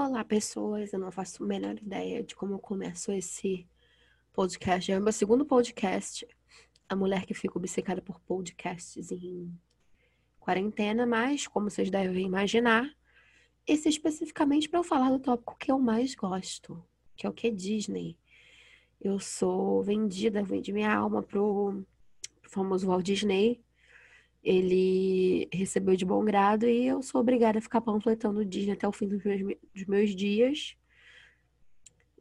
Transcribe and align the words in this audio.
Olá, 0.00 0.24
pessoas. 0.24 0.92
Eu 0.92 1.00
não 1.00 1.10
faço 1.10 1.42
a 1.42 1.46
menor 1.46 1.76
ideia 1.76 2.22
de 2.22 2.36
como 2.36 2.56
começou 2.60 3.12
esse 3.12 3.66
podcast. 4.32 4.92
É 4.92 4.96
o 4.96 5.02
meu 5.02 5.12
segundo 5.12 5.44
podcast. 5.44 6.24
A 6.88 6.94
mulher 6.94 7.26
que 7.26 7.34
fica 7.34 7.58
obcecada 7.58 8.00
por 8.00 8.20
podcasts 8.20 9.10
em 9.10 9.52
quarentena, 10.38 11.04
mas, 11.04 11.48
como 11.48 11.68
vocês 11.68 11.90
devem 11.90 12.24
imaginar, 12.24 12.88
esse 13.66 13.88
é 13.88 13.90
especificamente 13.90 14.68
para 14.68 14.78
eu 14.78 14.84
falar 14.84 15.10
do 15.10 15.18
tópico 15.18 15.56
que 15.58 15.72
eu 15.72 15.80
mais 15.80 16.14
gosto, 16.14 16.80
que 17.16 17.26
é 17.26 17.28
o 17.28 17.32
que 17.32 17.48
é 17.48 17.50
Disney. 17.50 18.16
Eu 19.00 19.18
sou 19.18 19.82
vendida, 19.82 20.44
vendi 20.44 20.72
minha 20.72 20.94
alma 20.94 21.24
pro 21.24 21.84
famoso 22.44 22.86
Walt 22.86 23.04
Disney 23.04 23.60
ele 24.48 25.46
recebeu 25.52 25.94
de 25.94 26.06
bom 26.06 26.24
grado 26.24 26.66
e 26.66 26.86
eu 26.86 27.02
sou 27.02 27.20
obrigada 27.20 27.58
a 27.58 27.62
ficar 27.62 27.82
panfletando 27.82 28.40
o 28.40 28.44
Disney 28.46 28.72
até 28.72 28.88
o 28.88 28.92
fim 28.92 29.06
dos 29.06 29.22
meus, 29.22 29.58
dos 29.74 29.84
meus 29.84 30.16
dias. 30.16 30.74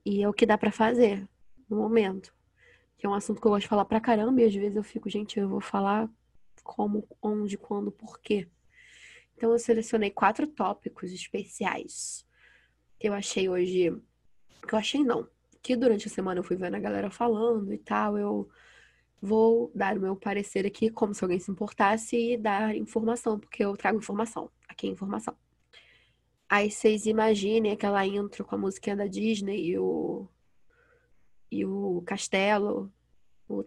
E 0.06 0.22
é 0.22 0.28
o 0.28 0.34
que 0.34 0.46
dá 0.46 0.58
para 0.58 0.70
fazer 0.70 1.26
no 1.70 1.78
momento. 1.78 2.36
Que 2.98 3.06
é 3.06 3.10
um 3.10 3.14
assunto 3.14 3.40
que 3.40 3.48
eu 3.48 3.52
gosto 3.52 3.62
de 3.62 3.70
falar 3.70 3.86
pra 3.86 4.02
caramba 4.02 4.42
e 4.42 4.44
às 4.44 4.54
vezes 4.54 4.76
eu 4.76 4.84
fico, 4.84 5.10
gente, 5.10 5.40
eu 5.40 5.48
vou 5.48 5.62
falar 5.62 6.10
como, 6.66 7.08
onde, 7.22 7.58
quando, 7.58 7.94
por 7.94 8.20
quê. 8.20 8.46
Então 9.38 9.54
eu 9.54 9.60
selecionei 9.60 10.12
quatro 10.12 10.46
tópicos 10.48 11.14
especiais 11.14 12.28
que 13.00 13.08
eu 13.08 13.14
achei 13.14 13.48
hoje. 13.48 13.96
Que 14.68 14.76
eu 14.76 14.80
achei 14.80 15.02
não. 15.02 15.30
Que 15.62 15.78
durante 15.78 16.08
a 16.08 16.12
semana 16.12 16.42
eu 16.42 16.44
fui 16.44 16.58
vendo 16.58 16.76
a 16.76 16.80
galera 16.80 17.10
falando 17.10 17.74
e 17.74 17.78
tal. 17.78 18.18
Eu 18.18 18.50
vou 19.22 19.72
dar 19.74 19.98
o 19.98 20.02
meu 20.02 20.16
parecer 20.16 20.66
aqui, 20.66 20.90
como 20.90 21.14
se 21.14 21.24
alguém 21.24 21.40
se 21.40 21.52
importasse, 21.52 22.34
e 22.34 22.38
dar 22.38 22.76
informação, 22.76 23.40
porque 23.40 23.64
eu 23.64 23.76
trago 23.76 23.98
informação. 23.98 24.50
Aqui 24.68 24.88
é 24.88 24.90
informação. 24.90 25.36
Aí 26.50 26.72
vocês 26.72 27.06
imaginem 27.06 27.74
aquela 27.74 28.06
intro 28.06 28.46
com 28.46 28.56
a 28.56 28.58
musiquinha 28.58 28.96
da 28.96 29.08
Disney 29.08 29.66
e 29.66 29.78
o. 29.78 30.28
E 31.52 31.66
o 31.66 32.02
castelo. 32.06 32.92
O. 33.50 33.64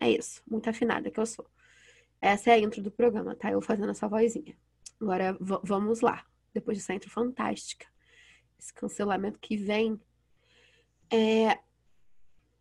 É 0.00 0.10
isso, 0.10 0.42
muito 0.48 0.68
afinada 0.70 1.10
que 1.10 1.18
eu 1.18 1.26
sou. 1.26 1.46
Essa 2.20 2.50
é 2.50 2.54
a 2.54 2.58
intro 2.58 2.82
do 2.82 2.90
programa, 2.90 3.34
tá? 3.34 3.52
Eu 3.52 3.60
fazendo 3.60 3.90
essa 3.90 4.08
vozinha. 4.08 4.56
Agora 5.00 5.36
vamos 5.62 6.00
lá. 6.00 6.24
Depois 6.52 6.78
dessa 6.78 6.94
intro 6.94 7.10
fantástica, 7.10 7.86
esse 8.58 8.72
cancelamento 8.72 9.38
que 9.38 9.56
vem. 9.56 10.00
É, 11.10 11.58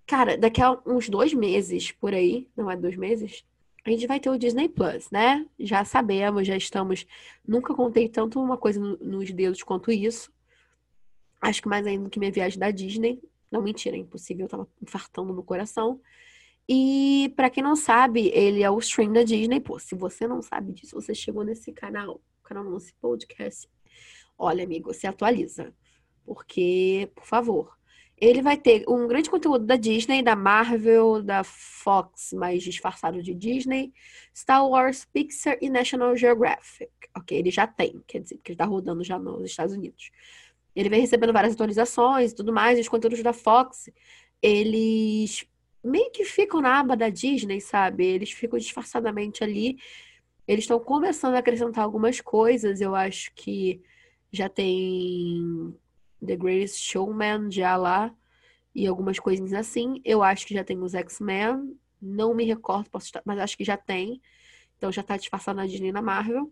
Cara, 0.07 0.37
daqui 0.37 0.61
a 0.61 0.79
uns 0.85 1.09
dois 1.09 1.33
meses 1.33 1.91
por 1.91 2.13
aí, 2.13 2.49
não 2.55 2.71
é 2.71 2.77
dois 2.77 2.95
meses, 2.95 3.45
a 3.85 3.89
gente 3.89 4.07
vai 4.07 4.19
ter 4.19 4.29
o 4.29 4.37
Disney 4.37 4.69
Plus, 4.69 5.11
né? 5.11 5.45
Já 5.59 5.83
sabemos, 5.83 6.47
já 6.47 6.55
estamos. 6.55 7.05
Nunca 7.45 7.73
contei 7.75 8.07
tanto 8.07 8.41
uma 8.41 8.57
coisa 8.57 8.79
nos 8.79 9.31
dedos 9.31 9.63
quanto 9.63 9.91
isso. 9.91 10.31
Acho 11.41 11.61
que 11.61 11.67
mais 11.67 11.85
ainda 11.85 12.05
do 12.05 12.09
que 12.09 12.19
minha 12.19 12.31
viagem 12.31 12.57
da 12.57 12.71
Disney. 12.71 13.21
Não, 13.51 13.61
mentira, 13.61 13.95
é 13.95 13.99
impossível, 13.99 14.45
eu 14.45 14.49
tava 14.49 14.67
infartando 14.81 15.33
no 15.33 15.43
coração. 15.43 16.01
E 16.69 17.33
para 17.35 17.49
quem 17.49 17.63
não 17.63 17.75
sabe, 17.75 18.29
ele 18.33 18.63
é 18.63 18.69
o 18.69 18.79
stream 18.79 19.13
da 19.13 19.23
Disney. 19.23 19.59
Pô, 19.59 19.79
se 19.79 19.95
você 19.95 20.27
não 20.27 20.41
sabe 20.41 20.73
disso, 20.73 20.95
você 20.95 21.13
chegou 21.15 21.43
nesse 21.43 21.71
canal, 21.71 22.21
canal 22.43 22.63
nesse 22.69 22.93
podcast. 22.95 23.69
Olha, 24.37 24.63
amigo, 24.63 24.93
se 24.93 25.07
atualiza. 25.07 25.73
Porque, 26.25 27.09
por 27.15 27.25
favor, 27.25 27.77
ele 28.19 28.41
vai 28.41 28.57
ter 28.57 28.83
um 28.89 29.07
grande 29.07 29.29
conteúdo 29.29 29.65
da 29.65 29.75
Disney, 29.75 30.23
da 30.23 30.35
Marvel, 30.35 31.21
da 31.21 31.43
Fox, 31.43 32.33
mais 32.33 32.63
disfarçado 32.63 33.21
de 33.21 33.33
Disney, 33.33 33.93
Star 34.35 34.67
Wars, 34.67 35.05
Pixar 35.05 35.57
e 35.61 35.69
National 35.69 36.15
Geographic. 36.15 36.91
Ok, 37.15 37.37
ele 37.37 37.51
já 37.51 37.67
tem, 37.67 38.01
quer 38.07 38.21
dizer, 38.21 38.35
porque 38.37 38.51
ele 38.51 38.57
tá 38.57 38.65
rodando 38.65 39.03
já 39.03 39.19
nos 39.19 39.51
Estados 39.51 39.75
Unidos. 39.75 40.09
Ele 40.75 40.89
vem 40.89 41.01
recebendo 41.01 41.31
várias 41.31 41.53
atualizações 41.53 42.31
e 42.31 42.35
tudo 42.35 42.51
mais, 42.51 42.77
e 42.77 42.81
os 42.81 42.87
conteúdos 42.87 43.21
da 43.21 43.33
Fox, 43.33 43.89
eles 44.41 45.45
meio 45.83 46.11
que 46.11 46.25
ficam 46.25 46.59
na 46.59 46.79
aba 46.79 46.97
da 46.97 47.09
Disney, 47.09 47.61
sabe? 47.61 48.05
Eles 48.05 48.31
ficam 48.31 48.57
disfarçadamente 48.57 49.43
ali. 49.43 49.77
Eles 50.47 50.63
estão 50.63 50.79
começando 50.79 51.35
a 51.35 51.39
acrescentar 51.39 51.83
algumas 51.83 52.19
coisas, 52.19 52.81
eu 52.81 52.95
acho 52.95 53.31
que 53.35 53.81
já 54.31 54.49
tem 54.49 55.75
The 56.25 56.35
Greatest 56.35 56.83
Showman 56.83 57.51
já 57.51 57.75
lá 57.75 58.13
e 58.73 58.85
algumas 58.85 59.19
coisinhas 59.19 59.53
assim. 59.53 60.01
Eu 60.05 60.21
acho 60.21 60.45
que 60.45 60.53
já 60.53 60.63
tem 60.63 60.77
os 60.81 60.93
X-Men, 60.93 61.77
não 62.01 62.33
me 62.33 62.43
recordo, 62.45 62.89
posso 62.89 63.07
estar, 63.07 63.21
mas 63.25 63.39
acho 63.39 63.57
que 63.57 63.63
já 63.63 63.77
tem. 63.77 64.21
Então 64.77 64.91
já 64.91 65.01
tá 65.01 65.17
disfarçado 65.17 65.57
na 65.57 65.65
Disney 65.65 65.91
na 65.91 66.01
Marvel. 66.01 66.51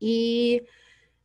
E 0.00 0.62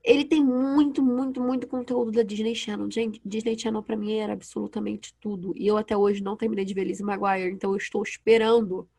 ele 0.03 0.25
tem 0.25 0.43
muito, 0.43 1.03
muito, 1.03 1.41
muito 1.41 1.67
conteúdo 1.67 2.11
da 2.11 2.23
Disney 2.23 2.55
Channel. 2.55 2.89
Gente, 2.89 3.21
Disney 3.23 3.57
Channel 3.57 3.83
para 3.83 3.95
mim 3.95 4.13
era 4.13 4.33
absolutamente 4.33 5.13
tudo. 5.19 5.53
E 5.55 5.67
eu 5.67 5.77
até 5.77 5.95
hoje 5.95 6.23
não 6.23 6.35
terminei 6.35 6.65
de 6.65 6.73
ver 6.73 6.85
Lizzie 6.85 7.05
Maguire, 7.05 7.51
então 7.51 7.71
eu 7.71 7.77
estou 7.77 8.01
esperando 8.01 8.89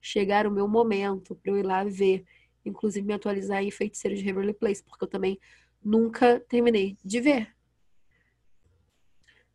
chegar 0.00 0.46
o 0.46 0.50
meu 0.50 0.68
momento 0.68 1.34
para 1.34 1.52
eu 1.52 1.58
ir 1.58 1.64
lá 1.64 1.82
ver. 1.84 2.24
Inclusive 2.64 3.06
me 3.06 3.14
atualizar 3.14 3.62
em 3.62 3.70
Feiticeiros 3.70 4.20
de 4.20 4.26
Waverly 4.26 4.54
Place, 4.54 4.82
porque 4.84 5.04
eu 5.04 5.08
também 5.08 5.40
nunca 5.82 6.40
terminei 6.40 6.96
de 7.02 7.20
ver. 7.20 7.59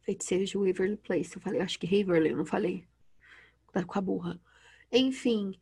Feiticeiros 0.05 0.49
de 0.49 0.57
Waverly 0.57 0.97
Place. 0.97 1.35
Eu 1.35 1.41
falei, 1.41 1.61
acho 1.61 1.79
que 1.79 1.87
Haverly, 1.87 2.29
eu 2.29 2.37
não 2.37 2.45
falei. 2.45 2.85
Tá 3.73 3.83
com 3.83 3.97
a 3.97 4.01
burra. 4.01 4.39
Enfim, 4.91 5.59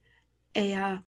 é 0.54 0.76
a... 0.76 1.04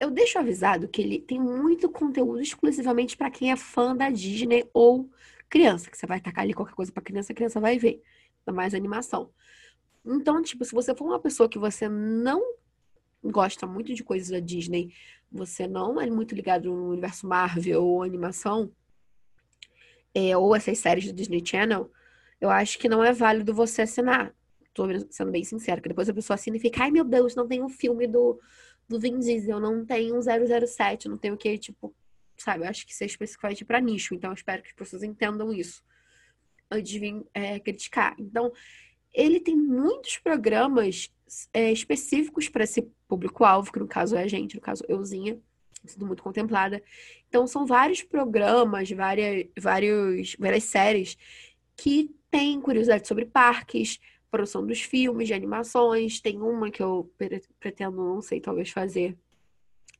eu 0.00 0.10
deixo 0.10 0.38
avisado 0.38 0.88
que 0.88 1.02
ele 1.02 1.20
tem 1.20 1.38
muito 1.38 1.88
conteúdo 1.88 2.40
exclusivamente 2.40 3.16
para 3.16 3.30
quem 3.30 3.52
é 3.52 3.56
fã 3.56 3.94
da 3.94 4.10
Disney 4.10 4.68
ou 4.72 5.08
criança, 5.48 5.90
que 5.90 5.98
você 5.98 6.06
vai 6.06 6.20
tacar 6.20 6.44
ali 6.44 6.54
qualquer 6.54 6.74
coisa 6.74 6.90
para 6.90 7.02
criança, 7.02 7.32
a 7.32 7.36
criança 7.36 7.60
vai 7.60 7.78
ver. 7.78 8.02
Ainda 8.40 8.56
mais 8.56 8.74
animação. 8.74 9.30
Então, 10.04 10.42
tipo, 10.42 10.64
se 10.64 10.72
você 10.72 10.94
for 10.94 11.04
uma 11.04 11.20
pessoa 11.20 11.48
que 11.48 11.58
você 11.58 11.88
não 11.88 12.42
gosta 13.22 13.66
muito 13.66 13.92
de 13.92 14.02
coisas 14.02 14.30
da 14.30 14.40
Disney, 14.40 14.94
você 15.30 15.66
não 15.66 16.00
é 16.00 16.08
muito 16.08 16.34
ligado 16.34 16.74
no 16.74 16.88
universo 16.88 17.26
Marvel 17.26 17.84
ou 17.84 18.02
animação, 18.02 18.72
é, 20.14 20.36
ou 20.36 20.56
essas 20.56 20.78
séries 20.78 21.06
do 21.06 21.12
Disney 21.12 21.44
Channel, 21.44 21.90
eu 22.40 22.50
acho 22.50 22.78
que 22.78 22.88
não 22.88 23.04
é 23.04 23.12
válido 23.12 23.52
você 23.52 23.82
assinar. 23.82 24.34
Tô 24.72 24.84
sendo 25.10 25.30
bem 25.30 25.44
sincera, 25.44 25.80
que 25.80 25.88
depois 25.88 26.08
a 26.08 26.14
pessoa 26.14 26.36
assina 26.36 26.56
e 26.56 26.60
fica, 26.60 26.82
ai 26.84 26.90
meu 26.90 27.04
Deus, 27.04 27.34
não 27.34 27.46
tem 27.46 27.62
um 27.62 27.68
filme 27.68 28.06
do, 28.06 28.40
do 28.88 28.98
Vin 28.98 29.18
Diesel, 29.18 29.60
não 29.60 29.84
tem 29.84 30.12
um 30.12 30.20
007, 30.20 31.08
não 31.08 31.18
tem 31.18 31.32
o 31.32 31.36
que, 31.36 31.58
tipo, 31.58 31.94
sabe? 32.36 32.64
Eu 32.64 32.70
acho 32.70 32.86
que 32.86 32.92
isso 32.92 33.02
é 33.02 33.06
especificamente 33.06 33.64
para 33.64 33.80
nicho, 33.80 34.14
então 34.14 34.32
espero 34.32 34.62
que 34.62 34.68
as 34.68 34.74
pessoas 34.74 35.02
entendam 35.02 35.52
isso 35.52 35.82
antes 36.70 36.90
de 36.90 36.98
vir 36.98 37.26
é, 37.34 37.58
criticar. 37.58 38.14
Então, 38.18 38.52
ele 39.12 39.40
tem 39.40 39.56
muitos 39.56 40.18
programas 40.18 41.12
é, 41.52 41.70
específicos 41.72 42.48
para 42.48 42.64
esse 42.64 42.82
público-alvo, 43.08 43.72
que 43.72 43.78
no 43.78 43.88
caso 43.88 44.16
é 44.16 44.22
a 44.22 44.28
gente, 44.28 44.54
no 44.54 44.60
caso 44.60 44.84
euzinha, 44.88 45.38
sido 45.84 46.06
muito 46.06 46.22
contemplada. 46.22 46.82
Então, 47.28 47.46
são 47.46 47.66
vários 47.66 48.02
programas, 48.02 48.90
várias, 48.90 49.46
vários, 49.58 50.36
várias 50.38 50.64
séries 50.64 51.16
que 51.76 52.14
tem 52.30 52.60
curiosidade 52.60 53.06
sobre 53.08 53.24
parques, 53.24 53.98
produção 54.30 54.64
dos 54.64 54.80
filmes, 54.80 55.28
de 55.28 55.34
animações. 55.34 56.20
Tem 56.20 56.40
uma 56.40 56.70
que 56.70 56.82
eu 56.82 57.12
pretendo, 57.58 57.96
não 57.96 58.22
sei, 58.22 58.40
talvez 58.40 58.70
fazer 58.70 59.16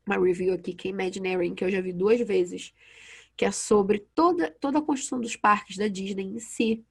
uma 0.07 0.19
review 0.19 0.55
aqui, 0.55 0.73
que 0.73 0.89
é 0.89 0.91
Imagineering, 0.91 1.55
que 1.55 1.65
eu 1.65 1.71
já 1.71 1.81
vi 1.81 1.93
duas 1.93 2.21
vezes, 2.21 2.73
que 3.37 3.45
é 3.45 3.51
sobre 3.51 3.99
toda, 4.15 4.51
toda 4.61 4.79
a 4.79 4.83
construção 4.83 5.21
dos 5.21 5.37
parques 5.37 5.77
da 5.77 5.89
Disney 5.89 6.25
em 6.25 6.39
si, 6.39 6.85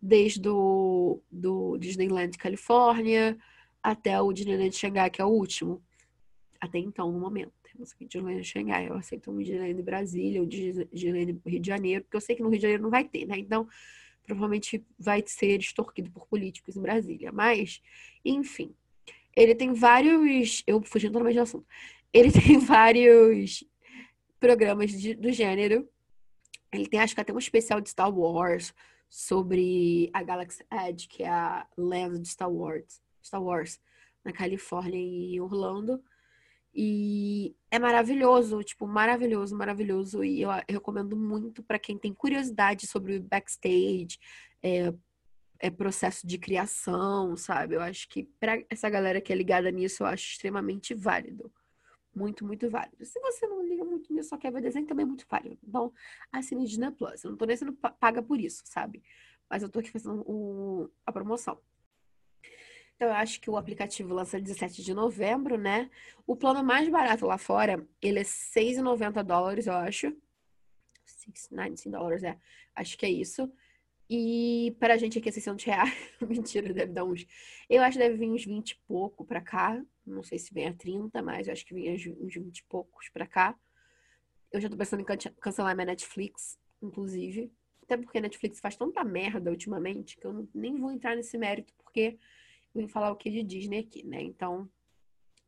desde 0.00 0.48
o 0.48 1.22
do 1.30 1.78
Disneyland 1.78 2.36
Califórnia 2.36 3.38
até 3.82 4.20
o 4.20 4.32
Disneyland 4.32 4.74
Xangai, 4.74 5.10
que 5.10 5.20
é 5.20 5.24
o 5.24 5.28
último. 5.28 5.82
Até 6.60 6.78
então, 6.78 7.10
no 7.12 7.20
momento. 7.20 7.52
Temos 7.62 7.92
aqui 7.92 8.06
Disneyland 8.06 8.44
Xangai. 8.44 8.88
Eu 8.88 8.94
aceito 8.94 9.30
um 9.30 9.38
Disneyland 9.38 9.82
Brasília, 9.82 10.42
o 10.42 10.46
Disneyland 10.46 11.40
Rio 11.46 11.60
de 11.60 11.66
Janeiro, 11.66 12.04
porque 12.04 12.16
eu 12.16 12.20
sei 12.20 12.36
que 12.36 12.42
no 12.42 12.48
Rio 12.48 12.58
de 12.58 12.62
Janeiro 12.62 12.82
não 12.82 12.90
vai 12.90 13.04
ter, 13.04 13.26
né? 13.26 13.36
Então, 13.38 13.68
provavelmente 14.24 14.84
vai 14.98 15.22
ser 15.26 15.60
extorquido 15.60 16.10
por 16.10 16.26
políticos 16.26 16.76
em 16.76 16.82
Brasília. 16.82 17.30
Mas, 17.32 17.82
enfim, 18.24 18.74
ele 19.36 19.54
tem 19.54 19.72
vários. 19.72 20.62
Eu 20.66 20.82
fugindo 20.82 21.12
totalmente 21.12 21.36
do 21.36 21.42
assunto. 21.42 21.66
Ele 22.12 22.30
tem 22.32 22.58
vários 22.58 23.64
programas 24.40 24.90
de, 24.90 25.14
do 25.14 25.32
gênero. 25.32 25.88
Ele 26.72 26.86
tem, 26.86 27.00
acho 27.00 27.14
que 27.14 27.20
até 27.20 27.32
um 27.32 27.38
especial 27.38 27.80
de 27.80 27.90
Star 27.90 28.12
Wars 28.12 28.74
sobre 29.08 30.10
a 30.12 30.22
Galaxy 30.22 30.64
Edge, 30.72 31.06
que 31.06 31.22
é 31.22 31.28
a 31.28 31.66
land 31.76 32.20
de 32.20 32.28
Star 32.28 32.50
Wars, 32.50 33.00
Star 33.22 33.42
Wars 33.42 33.80
na 34.24 34.32
Califórnia 34.32 34.98
e 34.98 35.40
Orlando. 35.40 36.02
E 36.74 37.54
é 37.70 37.78
maravilhoso, 37.78 38.62
tipo, 38.64 38.86
maravilhoso, 38.86 39.56
maravilhoso. 39.56 40.24
E 40.24 40.42
eu, 40.42 40.50
recomendo 40.68 41.16
muito 41.16 41.62
para 41.62 41.78
quem 41.78 41.96
tem 41.96 42.12
curiosidade 42.12 42.86
sobre 42.86 43.16
o 43.16 43.22
backstage, 43.22 44.18
é, 44.60 44.92
é, 45.60 45.70
processo 45.70 46.26
de 46.26 46.36
criação, 46.36 47.36
sabe? 47.36 47.76
Eu 47.76 47.80
acho 47.80 48.08
que 48.08 48.24
para 48.40 48.60
essa 48.68 48.90
galera 48.90 49.20
que 49.20 49.32
é 49.32 49.36
ligada 49.36 49.70
nisso, 49.70 50.02
eu 50.02 50.06
acho 50.08 50.32
extremamente 50.32 50.94
válido. 50.94 51.52
Muito, 52.12 52.44
muito 52.44 52.68
válido. 52.68 53.04
Se 53.04 53.20
você 53.20 53.46
não 53.46 53.64
liga 53.64 53.84
muito 53.84 54.12
nisso, 54.12 54.30
só 54.30 54.36
quer 54.36 54.52
ver 54.52 54.62
desenho, 54.62 54.86
também 54.86 55.04
é 55.04 55.06
muito 55.06 55.26
válido. 55.30 55.58
Então, 55.66 55.92
assine 56.32 56.66
Disney 56.66 56.90
Plus. 56.90 57.22
Eu 57.22 57.30
não 57.30 57.38
tô 57.38 57.44
nem 57.44 57.56
sendo 57.56 57.72
paga 57.72 58.22
por 58.22 58.40
isso, 58.40 58.62
sabe? 58.64 59.02
Mas 59.48 59.62
eu 59.62 59.68
tô 59.68 59.78
aqui 59.78 59.90
fazendo 59.90 60.22
o, 60.26 60.90
a 61.06 61.12
promoção. 61.12 61.58
Então, 62.96 63.08
eu 63.08 63.14
acho 63.14 63.40
que 63.40 63.50
o 63.50 63.56
aplicativo 63.56 64.14
lança 64.14 64.40
17 64.40 64.82
de 64.82 64.94
novembro, 64.94 65.58
né? 65.58 65.90
O 66.26 66.36
plano 66.36 66.62
mais 66.62 66.88
barato 66.88 67.26
lá 67.26 67.36
fora, 67.36 67.84
ele 68.00 68.20
é 68.20 68.22
6,90 68.22 69.22
dólares, 69.24 69.66
eu 69.66 69.74
acho. 69.74 70.16
6,19 71.06 71.90
dólares, 71.90 72.22
é. 72.22 72.38
Acho 72.74 72.96
que 72.96 73.04
é 73.04 73.10
isso. 73.10 73.52
E 74.08 74.76
para 74.78 74.94
a 74.94 74.96
gente 74.96 75.18
aqui 75.18 75.28
é 75.28 75.32
600 75.32 75.64
reais. 75.64 75.92
Mentira, 76.20 76.72
deve 76.72 76.92
dar 76.92 77.04
uns. 77.04 77.26
Eu 77.68 77.82
acho 77.82 77.98
que 77.98 78.04
deve 78.04 78.16
vir 78.16 78.30
uns 78.30 78.44
20 78.44 78.70
e 78.70 78.76
pouco 78.86 79.24
para 79.24 79.40
cá. 79.40 79.82
Não 80.06 80.22
sei 80.22 80.38
se 80.38 80.52
vem 80.52 80.68
a 80.68 80.74
30, 80.74 81.22
mas 81.22 81.48
eu 81.48 81.52
acho 81.52 81.64
que 81.64 81.74
vem 81.74 81.94
uns 81.94 82.34
20 82.34 82.58
e 82.58 82.64
poucos 82.64 83.08
para 83.08 83.26
cá. 83.26 83.58
Eu 84.52 84.60
já 84.60 84.68
tô 84.68 84.76
pensando 84.76 85.00
em 85.00 85.06
cancelar 85.40 85.74
minha 85.74 85.86
Netflix, 85.86 86.58
inclusive. 86.80 87.50
Até 87.82 87.96
porque 87.96 88.18
a 88.18 88.20
Netflix 88.20 88.60
faz 88.60 88.76
tanta 88.76 89.02
merda 89.02 89.50
ultimamente 89.50 90.16
que 90.16 90.26
eu 90.26 90.48
nem 90.54 90.78
vou 90.78 90.92
entrar 90.92 91.16
nesse 91.16 91.36
mérito, 91.36 91.74
porque 91.74 92.18
vim 92.74 92.88
falar 92.88 93.10
o 93.10 93.16
que 93.16 93.30
de 93.30 93.42
Disney 93.42 93.80
aqui, 93.80 94.04
né? 94.04 94.20
Então, 94.22 94.68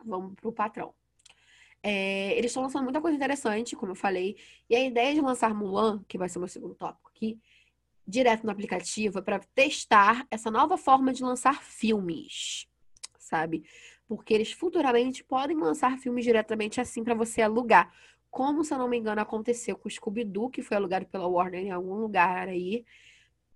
vamos 0.04 0.34
pro 0.34 0.52
patrão. 0.52 0.94
É, 1.82 2.32
eles 2.36 2.50
estão 2.50 2.62
lançando 2.62 2.84
muita 2.84 3.00
coisa 3.00 3.16
interessante, 3.16 3.76
como 3.76 3.92
eu 3.92 3.96
falei. 3.96 4.36
E 4.68 4.74
a 4.74 4.84
ideia 4.84 5.14
de 5.14 5.20
lançar 5.20 5.54
Mulan, 5.54 6.04
que 6.08 6.18
vai 6.18 6.28
ser 6.28 6.38
o 6.38 6.40
meu 6.40 6.48
segundo 6.48 6.74
tópico 6.74 7.08
aqui, 7.08 7.38
direto 8.06 8.44
no 8.44 8.50
aplicativo, 8.50 9.18
é 9.18 9.22
para 9.22 9.38
testar 9.54 10.26
essa 10.30 10.50
nova 10.50 10.76
forma 10.76 11.12
de 11.12 11.22
lançar 11.22 11.62
filmes, 11.62 12.66
sabe? 13.18 13.64
Porque 14.06 14.32
eles 14.34 14.52
futuramente 14.52 15.24
podem 15.24 15.56
lançar 15.56 15.98
filmes 15.98 16.24
diretamente 16.24 16.80
assim 16.80 17.02
para 17.02 17.14
você 17.14 17.42
alugar. 17.42 17.92
Como, 18.30 18.64
se 18.64 18.74
eu 18.74 18.78
não 18.78 18.88
me 18.88 18.98
engano, 18.98 19.20
aconteceu 19.20 19.76
com 19.76 19.88
o 19.88 19.90
Scooby-Doo, 19.90 20.50
que 20.50 20.62
foi 20.62 20.76
alugado 20.76 21.06
pela 21.06 21.26
Warner 21.26 21.62
em 21.62 21.70
algum 21.70 21.94
lugar 21.94 22.48
aí. 22.48 22.84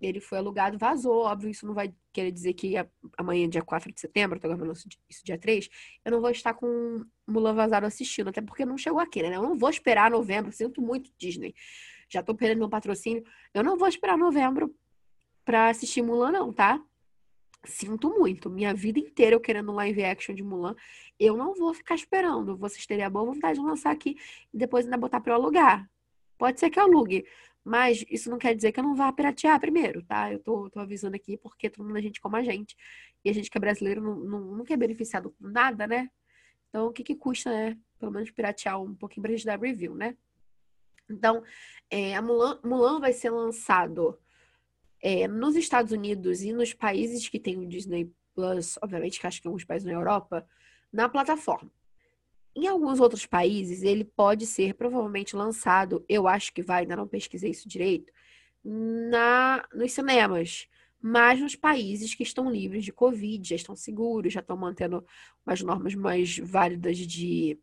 Ele 0.01 0.21
foi 0.21 0.39
alugado, 0.39 0.79
vazou. 0.79 1.25
Óbvio, 1.25 1.51
isso 1.51 1.67
não 1.67 1.75
vai 1.75 1.93
querer 2.13 2.31
dizer 2.31 2.55
que 2.55 2.75
amanhã, 3.17 3.49
dia 3.49 3.63
4 3.63 3.93
de 3.93 4.01
setembro, 4.01 4.37
eu 4.37 4.41
tô 4.41 4.49
gravando 4.49 4.73
isso 4.73 5.25
dia 5.25 5.39
3, 5.39 5.69
eu 6.05 6.13
não 6.13 6.21
vou 6.21 6.31
estar 6.31 6.55
com 6.55 7.05
Mulan 7.27 7.55
vazado 7.55 7.87
assistindo, 7.87 8.29
até 8.29 8.41
porque 8.41 8.65
não 8.65 8.79
chegou 8.79 9.01
aqui, 9.01 9.23
né? 9.23 9.37
Eu 9.37 9.43
não 9.43 9.59
vou 9.59 9.69
esperar 9.69 10.11
novembro, 10.11 10.51
sinto 10.51 10.81
muito, 10.81 11.11
Disney. 11.19 11.55
Já 12.09 12.23
tô 12.23 12.35
perdendo 12.35 12.59
meu 12.59 12.69
patrocínio. 12.69 13.23
Eu 13.55 13.63
não 13.63 13.77
vou 13.77 13.87
esperar 13.87 14.19
novembro 14.19 14.75
pra 15.45 15.69
assistir 15.69 16.03
Mulan, 16.03 16.33
não, 16.33 16.53
tá? 16.53 16.83
Sinto 17.65 18.09
muito. 18.11 18.51
Minha 18.51 18.75
vida 18.75 18.99
inteira 18.99 19.37
eu 19.37 19.41
querendo 19.41 19.71
um 19.71 19.75
live 19.75 20.03
action 20.03 20.35
de 20.35 20.43
Mulan. 20.43 20.75
Eu 21.19 21.37
não 21.37 21.55
vou 21.55 21.73
ficar 21.75 21.95
esperando. 21.95 22.57
Vocês 22.57 22.87
terem 22.87 23.05
a 23.05 23.11
boa 23.11 23.27
vontade 23.27 23.61
de 23.61 23.65
lançar 23.65 23.91
aqui 23.93 24.17
e 24.53 24.59
depois 24.59 24.87
ainda 24.87 24.97
botar 24.97 25.21
pra 25.21 25.35
eu 25.35 25.37
alugar. 25.37 25.89
Pode 26.39 26.59
ser 26.59 26.71
que 26.71 26.81
eu 26.81 26.85
alugue. 26.85 27.25
Mas 27.71 28.05
isso 28.11 28.29
não 28.29 28.37
quer 28.37 28.53
dizer 28.53 28.73
que 28.73 28.81
eu 28.81 28.83
não 28.83 28.97
vá 28.97 29.13
piratear 29.13 29.61
primeiro, 29.61 30.03
tá? 30.03 30.33
Eu 30.33 30.41
tô, 30.41 30.69
tô 30.71 30.81
avisando 30.81 31.15
aqui 31.15 31.37
porque 31.37 31.71
todo 31.71 31.87
mundo 31.87 31.99
é 31.99 32.03
gente 32.03 32.21
como 32.21 32.35
a 32.35 32.43
gente. 32.43 32.77
E 33.25 33.31
a 33.31 33.33
gente 33.33 33.49
que 33.49 33.57
é 33.57 33.61
brasileiro 33.61 34.03
não, 34.03 34.17
não, 34.17 34.41
não 34.57 34.65
beneficiado 34.77 35.31
com 35.31 35.47
nada, 35.47 35.87
né? 35.87 36.11
Então, 36.69 36.89
o 36.89 36.93
que 36.93 37.05
que 37.05 37.15
custa, 37.15 37.49
né? 37.49 37.79
Pelo 37.97 38.11
menos 38.11 38.29
piratear 38.33 38.83
um 38.83 38.93
pouquinho 38.93 39.23
pra 39.23 39.31
gente 39.31 39.47
dar 39.47 39.61
review, 39.61 39.95
né? 39.95 40.17
Então, 41.09 41.45
é, 41.89 42.17
a 42.17 42.21
Mulan, 42.21 42.59
Mulan 42.65 42.99
vai 42.99 43.13
ser 43.13 43.31
lançado 43.31 44.19
é, 45.01 45.29
nos 45.29 45.55
Estados 45.55 45.93
Unidos 45.93 46.43
e 46.43 46.53
nos 46.53 46.75
países 46.75 47.29
que 47.29 47.39
tem 47.39 47.57
o 47.57 47.69
Disney 47.69 48.13
Plus, 48.35 48.79
obviamente 48.83 49.21
que 49.21 49.29
acho 49.29 49.41
que 49.41 49.47
alguns 49.47 49.63
países 49.63 49.87
na 49.87 49.93
Europa, 49.93 50.45
na 50.93 51.09
plataforma. 51.09 51.71
Em 52.55 52.67
alguns 52.67 53.01
outros 53.01 53.27
países, 53.27 53.83
ele 53.83 54.05
pode 54.05 54.47
ser 54.47 54.75
provavelmente 54.75 55.37
lançado, 55.37 56.05
eu 56.09 56.27
acho 56.27 56.53
que 56.53 56.63
vai, 56.63 56.83
ainda 56.83 56.97
não 56.97 57.07
pesquisei 57.07 57.51
isso 57.51 57.69
direito, 57.69 58.13
na, 58.65 59.67
nos 59.73 59.93
cinemas. 59.93 60.69
Mas 61.03 61.41
nos 61.41 61.57
países 61.57 62.15
que 62.15 62.23
estão 62.23 62.51
livres 62.51 62.85
de 62.85 62.93
Covid, 62.93 63.49
já 63.49 63.57
estão 63.57 63.75
seguros, 63.75 64.33
já 64.33 64.41
estão 64.41 64.57
mantendo 64.57 65.05
umas 65.47 65.63
normas 65.63 65.95
mais 65.95 66.37
válidas 66.39 66.99
de, 66.99 67.07
de 67.07 67.59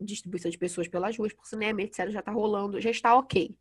distribuição 0.00 0.50
de 0.50 0.58
pessoas 0.58 0.88
pelas 0.88 1.16
ruas, 1.16 1.32
por 1.32 1.46
cinema, 1.46 1.82
etc., 1.82 2.10
já 2.10 2.20
está 2.20 2.32
rolando, 2.32 2.80
já 2.80 2.90
está 2.90 3.16
ok 3.16 3.56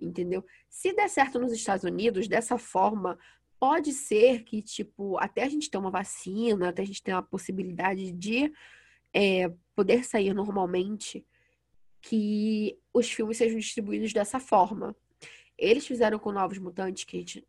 entendeu? 0.00 0.44
Se 0.68 0.92
der 0.92 1.08
certo 1.08 1.38
nos 1.38 1.52
Estados 1.52 1.84
Unidos, 1.84 2.26
dessa 2.26 2.56
forma, 2.56 3.18
pode 3.58 3.92
ser 3.92 4.42
que, 4.42 4.62
tipo, 4.62 5.18
até 5.18 5.44
a 5.44 5.48
gente 5.48 5.70
ter 5.70 5.78
uma 5.78 5.90
vacina, 5.90 6.70
até 6.70 6.82
a 6.82 6.86
gente 6.86 7.02
ter 7.02 7.12
uma 7.12 7.22
possibilidade 7.22 8.10
de 8.12 8.52
é, 9.12 9.52
poder 9.74 10.04
sair 10.04 10.34
normalmente, 10.34 11.26
que 12.00 12.78
os 12.92 13.10
filmes 13.10 13.36
sejam 13.36 13.58
distribuídos 13.58 14.12
dessa 14.12 14.40
forma. 14.40 14.96
Eles 15.58 15.86
fizeram 15.86 16.18
com 16.18 16.32
Novos 16.32 16.58
Mutantes, 16.58 17.04
que 17.04 17.16
a 17.16 17.20
gente 17.20 17.46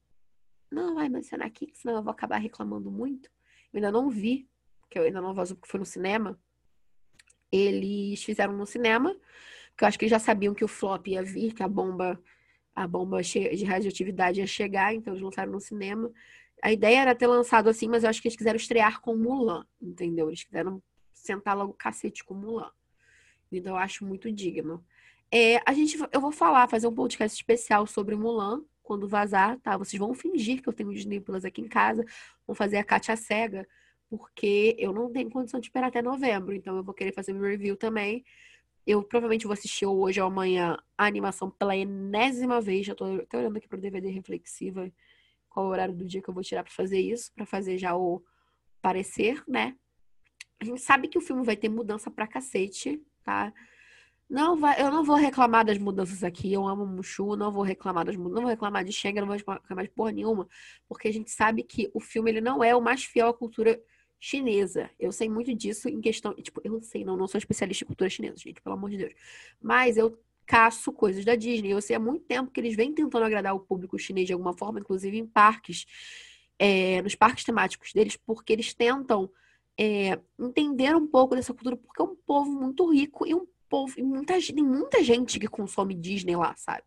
não 0.69 0.95
vai 0.95 1.09
mencionar 1.09 1.47
aqui, 1.47 1.71
senão 1.73 1.95
eu 1.97 2.03
vou 2.03 2.11
acabar 2.11 2.37
reclamando 2.37 2.91
muito. 2.91 3.29
Eu 3.71 3.77
ainda 3.77 3.91
não 3.91 4.09
vi, 4.09 4.47
que 4.89 4.99
eu 4.99 5.03
ainda 5.03 5.21
não 5.21 5.33
vazou 5.33 5.55
porque 5.55 5.71
foi 5.71 5.79
no 5.79 5.85
cinema. 5.85 6.39
Eles 7.51 8.23
fizeram 8.23 8.53
no 8.53 8.65
cinema, 8.65 9.15
porque 9.69 9.83
eu 9.83 9.87
acho 9.87 9.99
que 9.99 10.05
eles 10.05 10.11
já 10.11 10.19
sabiam 10.19 10.53
que 10.53 10.63
o 10.63 10.67
flop 10.67 11.07
ia 11.07 11.23
vir, 11.23 11.53
que 11.53 11.63
a 11.63 11.67
bomba 11.67 12.21
a 12.73 12.87
bomba 12.87 13.21
de 13.21 13.65
radioatividade 13.65 14.39
ia 14.39 14.47
chegar, 14.47 14.93
então 14.93 15.13
eles 15.13 15.21
lançaram 15.21 15.51
no 15.51 15.59
cinema. 15.59 16.09
A 16.63 16.71
ideia 16.71 17.01
era 17.01 17.15
ter 17.15 17.27
lançado 17.27 17.69
assim, 17.69 17.87
mas 17.87 18.03
eu 18.03 18.09
acho 18.09 18.21
que 18.21 18.29
eles 18.29 18.37
quiseram 18.37 18.55
estrear 18.55 19.01
com 19.01 19.15
Mulan, 19.15 19.65
entendeu? 19.81 20.29
Eles 20.29 20.43
quiseram 20.43 20.81
sentar 21.13 21.57
logo 21.57 21.71
o 21.71 21.75
cacete 21.75 22.23
com 22.23 22.33
Mulan. 22.33 22.71
Então 23.51 23.73
eu 23.73 23.77
acho 23.77 24.05
muito 24.05 24.31
digno. 24.31 24.83
É, 25.31 25.61
a 25.65 25.73
gente, 25.73 25.97
eu 26.11 26.19
vou 26.19 26.31
falar, 26.31 26.67
fazer 26.67 26.87
um 26.87 26.93
podcast 26.93 27.37
especial 27.37 27.87
sobre 27.87 28.15
Mulan 28.15 28.63
quando 28.83 29.07
vazar, 29.07 29.57
tá? 29.59 29.77
Vocês 29.77 29.99
vão 29.99 30.13
fingir 30.13 30.61
que 30.61 30.67
eu 30.67 30.73
tenho 30.73 30.93
Disney 30.93 31.19
Plus 31.21 31.45
aqui 31.45 31.61
em 31.61 31.67
casa, 31.67 32.05
vão 32.45 32.53
fazer 32.53 32.77
a 32.77 32.83
Kátia 32.83 33.15
cega, 33.15 33.67
porque 34.09 34.75
eu 34.77 34.91
não 34.91 35.09
tenho 35.09 35.29
condição 35.29 35.59
de 35.59 35.67
esperar 35.67 35.87
até 35.87 36.01
novembro, 36.01 36.53
então 36.53 36.75
eu 36.75 36.83
vou 36.83 36.93
querer 36.93 37.13
fazer 37.13 37.33
um 37.33 37.39
review 37.39 37.77
também. 37.77 38.25
Eu 38.85 39.03
provavelmente 39.03 39.45
vou 39.45 39.53
assistir 39.53 39.85
hoje 39.85 40.19
ou 40.19 40.27
amanhã 40.27 40.77
a 40.97 41.05
animação 41.05 41.49
pela 41.49 41.75
enésima 41.77 42.59
vez. 42.59 42.87
Já 42.87 42.95
tô 42.95 43.05
até 43.05 43.37
olhando 43.37 43.57
aqui 43.57 43.67
pro 43.67 43.79
DVD 43.79 44.09
reflexiva 44.09 44.91
qual 45.47 45.65
é 45.65 45.69
o 45.69 45.71
horário 45.71 45.93
do 45.93 46.03
dia 46.03 46.21
que 46.21 46.29
eu 46.29 46.33
vou 46.33 46.43
tirar 46.43 46.63
para 46.63 46.73
fazer 46.73 46.99
isso, 46.99 47.31
para 47.33 47.45
fazer 47.45 47.77
já 47.77 47.95
o 47.95 48.23
parecer, 48.81 49.43
né? 49.47 49.77
A 50.61 50.63
gente 50.63 50.79
sabe 50.79 51.07
que 51.07 51.17
o 51.17 51.21
filme 51.21 51.43
vai 51.43 51.57
ter 51.57 51.69
mudança 51.69 52.11
pra 52.11 52.27
cacete, 52.27 53.01
tá? 53.23 53.51
Não 54.29 54.55
vai, 54.55 54.79
eu 54.79 54.91
não 54.91 55.03
vou 55.03 55.15
reclamar 55.15 55.65
das 55.65 55.79
mudanças 55.79 56.23
aqui. 56.23 56.53
Eu 56.53 56.67
amo 56.67 56.85
Mushu, 56.85 57.35
não 57.35 57.51
vou 57.51 57.63
reclamar 57.63 58.05
das 58.05 58.15
mudanças, 58.15 58.35
não 58.35 58.43
vou 58.43 58.51
reclamar 58.51 58.85
de 58.85 58.93
Schengen, 58.93 59.21
não 59.21 59.27
vou 59.27 59.35
reclamar 59.35 59.83
de 59.83 59.89
porra 59.89 60.11
nenhuma, 60.11 60.47
porque 60.87 61.07
a 61.07 61.11
gente 61.11 61.31
sabe 61.31 61.63
que 61.63 61.89
o 61.95 61.99
filme 61.99 62.29
ele 62.29 62.41
não 62.41 62.63
é 62.63 62.75
o 62.75 62.81
mais 62.81 63.03
fiel 63.03 63.29
à 63.29 63.33
cultura 63.33 63.81
chinesa. 64.19 64.87
Eu 64.99 65.11
sei 65.11 65.27
muito 65.27 65.51
disso 65.55 65.89
em 65.89 65.99
questão. 65.99 66.31
Tipo, 66.35 66.61
eu 66.63 66.79
sei, 66.79 67.03
não, 67.03 67.17
não 67.17 67.27
sou 67.27 67.39
especialista 67.39 67.83
em 67.83 67.87
cultura 67.87 68.07
chinesa, 68.07 68.37
gente, 68.37 68.61
pelo 68.61 68.75
amor 68.75 68.91
de 68.91 68.97
Deus. 68.97 69.13
Mas 69.59 69.97
eu 69.97 70.15
caço 70.45 70.93
coisas 70.93 71.25
da 71.25 71.35
Disney. 71.35 71.71
Eu 71.71 71.81
sei 71.81 71.95
há 71.95 71.99
muito 71.99 72.23
tempo 72.25 72.51
que 72.51 72.59
eles 72.59 72.75
vêm 72.75 72.93
tentando 72.93 73.25
agradar 73.25 73.55
o 73.55 73.59
público 73.59 73.97
chinês 73.97 74.27
de 74.27 74.33
alguma 74.33 74.53
forma, 74.53 74.79
inclusive 74.79 75.17
em 75.17 75.25
parques, 75.25 75.87
é, 76.59 77.01
nos 77.01 77.15
parques 77.15 77.43
temáticos 77.43 77.91
deles, 77.93 78.15
porque 78.15 78.53
eles 78.53 78.75
tentam 78.75 79.31
é, 79.79 80.19
entender 80.39 80.95
um 80.95 81.07
pouco 81.07 81.35
dessa 81.35 81.53
cultura, 81.53 81.77
porque 81.77 82.01
é 82.01 82.05
um 82.05 82.15
povo 82.15 82.51
muito 82.51 82.91
rico 82.91 83.25
e 83.25 83.33
um 83.33 83.47
povo. 83.69 83.93
E 83.97 84.03
muita, 84.03 84.33
tem 84.39 84.63
muita 84.63 85.03
gente 85.03 85.39
que 85.39 85.47
consome 85.47 85.93
Disney 85.95 86.35
lá, 86.35 86.55
sabe? 86.57 86.83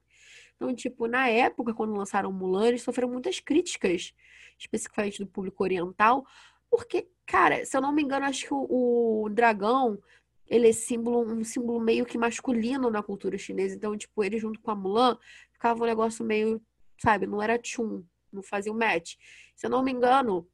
Então, 0.57 0.75
tipo, 0.75 1.07
na 1.07 1.29
época, 1.29 1.75
quando 1.75 1.97
lançaram 1.97 2.33
Mulan, 2.33 2.69
eles 2.69 2.83
sofreram 2.83 3.11
muitas 3.11 3.41
críticas, 3.41 4.13
especificamente 4.59 5.19
do 5.19 5.27
público 5.27 5.63
oriental, 5.63 6.25
porque, 6.71 7.09
cara, 7.27 7.65
se 7.65 7.77
eu 7.77 7.81
não 7.81 7.93
me 7.93 8.03
engano, 8.03 8.27
acho 8.27 8.47
que 8.47 8.55
o, 8.55 9.25
o 9.25 9.29
dragão, 9.29 9.99
ele 10.47 10.69
é 10.69 10.73
símbolo, 10.73 11.21
um 11.21 11.45
símbolo 11.45 11.81
meio 11.81 12.07
que 12.07 12.19
masculino 12.19 12.91
na 12.91 13.03
cultura 13.03 13.37
chinesa. 13.39 13.75
Então, 13.75 13.97
tipo, 13.97 14.23
ele 14.23 14.39
junto 14.39 14.61
com 14.61 14.71
a 14.71 14.75
Mulan, 14.75 15.19
ficava 15.53 15.83
um 15.83 15.87
negócio 15.87 16.25
meio, 16.25 16.63
sabe, 16.99 17.27
não 17.27 17.43
era 17.43 17.59
tchum, 17.59 18.05
não 18.33 18.43
fazia 18.43 18.73
o 18.73 18.75
um 18.75 18.79
match. 18.79 19.15
Se 19.57 19.67
eu 19.67 19.71
não 19.71 19.83
me 19.83 19.93
engano, 19.93 20.47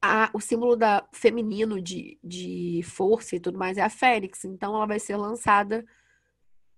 a, 0.00 0.30
o 0.32 0.40
símbolo 0.40 0.76
da 0.76 1.06
feminino 1.12 1.80
de, 1.80 2.18
de 2.22 2.82
força 2.84 3.36
e 3.36 3.40
tudo 3.40 3.58
mais 3.58 3.76
é 3.78 3.82
a 3.82 3.90
Fênix. 3.90 4.44
Então, 4.44 4.74
ela 4.74 4.86
vai 4.86 4.98
ser 4.98 5.16
lançada 5.16 5.84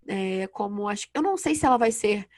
é, 0.07 0.47
como, 0.49 0.89
acho, 0.89 1.09
eu 1.15 1.23
não 1.23 1.37
sei 1.37 1.55
se 1.55 1.67
ela 1.67 1.77
vai 1.77 1.93
ser 1.93 2.29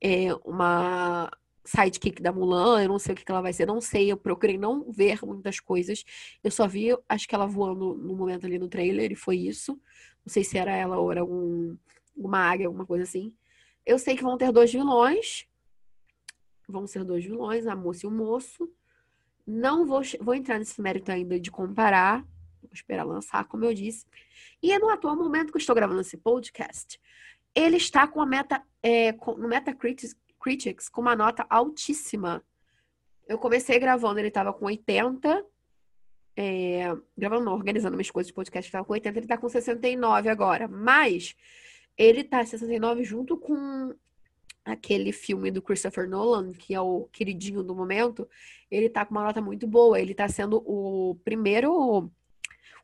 é, 0.00 0.34
uma 0.44 1.30
sidekick 1.64 2.20
da 2.20 2.32
Mulan, 2.32 2.82
eu 2.82 2.88
não 2.88 2.98
sei 2.98 3.14
o 3.14 3.16
que, 3.16 3.30
ela 3.30 3.40
vai 3.40 3.52
ser, 3.52 3.66
não 3.66 3.80
sei, 3.80 4.10
eu 4.10 4.16
procurei 4.16 4.58
não 4.58 4.90
ver 4.90 5.24
muitas 5.24 5.60
coisas. 5.60 6.04
Eu 6.42 6.50
só 6.50 6.66
vi, 6.66 6.88
acho 7.08 7.28
que 7.28 7.34
ela 7.34 7.46
voando 7.46 7.94
no 7.94 8.16
momento 8.16 8.46
ali 8.46 8.58
no 8.58 8.68
trailer 8.68 9.12
e 9.12 9.16
foi 9.16 9.36
isso. 9.36 9.80
Não 10.24 10.32
sei 10.32 10.44
se 10.44 10.58
era 10.58 10.72
ela 10.72 10.98
ou 10.98 11.10
era 11.12 11.24
um, 11.24 11.76
uma 12.16 12.38
águia, 12.38 12.66
alguma 12.66 12.86
coisa 12.86 13.04
assim. 13.04 13.32
Eu 13.86 13.98
sei 13.98 14.16
que 14.16 14.22
vão 14.22 14.36
ter 14.36 14.52
dois 14.52 14.72
vilões. 14.72 15.46
Vão 16.68 16.86
ser 16.86 17.04
dois 17.04 17.24
vilões, 17.24 17.66
a 17.66 17.76
moça 17.76 18.06
e 18.06 18.08
o 18.08 18.10
moço. 18.10 18.70
Não 19.46 19.84
vou, 19.86 20.02
vou 20.20 20.34
entrar 20.34 20.58
nesse 20.58 20.80
mérito 20.80 21.10
ainda 21.10 21.38
de 21.38 21.50
comparar 21.50 22.24
vou 22.72 22.74
esperar 22.74 23.04
lançar, 23.04 23.44
como 23.44 23.64
eu 23.64 23.74
disse. 23.74 24.06
E 24.62 24.76
no 24.78 24.88
atual 24.88 25.14
momento 25.14 25.50
que 25.50 25.56
eu 25.56 25.60
estou 25.60 25.74
gravando 25.74 26.00
esse 26.00 26.16
podcast, 26.16 26.98
ele 27.54 27.76
está 27.76 28.06
com 28.06 28.20
a 28.20 28.26
meta, 28.26 28.62
é, 28.82 29.12
com, 29.12 29.34
no 29.36 29.46
Metacritic 29.46 30.16
Critics 30.40 30.88
com 30.88 31.02
uma 31.02 31.14
nota 31.14 31.46
altíssima. 31.48 32.42
Eu 33.28 33.38
comecei 33.38 33.78
gravando, 33.78 34.18
ele 34.18 34.28
estava 34.28 34.52
com 34.52 34.64
80. 34.64 35.44
É, 36.34 36.96
gravando, 37.16 37.44
não, 37.44 37.52
organizando 37.52 37.94
minhas 37.94 38.10
coisas 38.10 38.28
de 38.28 38.34
podcast, 38.34 38.66
estava 38.66 38.84
com 38.84 38.94
80, 38.94 39.18
ele 39.18 39.24
está 39.26 39.36
com 39.36 39.48
69 39.48 40.28
agora. 40.28 40.66
Mas 40.66 41.36
ele 41.96 42.24
tá 42.24 42.44
69 42.44 43.04
junto 43.04 43.36
com 43.36 43.94
aquele 44.64 45.12
filme 45.12 45.50
do 45.50 45.62
Christopher 45.62 46.08
Nolan, 46.08 46.52
que 46.52 46.74
é 46.74 46.80
o 46.80 47.08
queridinho 47.12 47.62
do 47.62 47.74
momento. 47.74 48.28
Ele 48.70 48.88
tá 48.88 49.04
com 49.04 49.12
uma 49.12 49.24
nota 49.24 49.40
muito 49.40 49.66
boa. 49.66 50.00
Ele 50.00 50.14
tá 50.14 50.28
sendo 50.28 50.62
o 50.66 51.16
primeiro. 51.24 52.10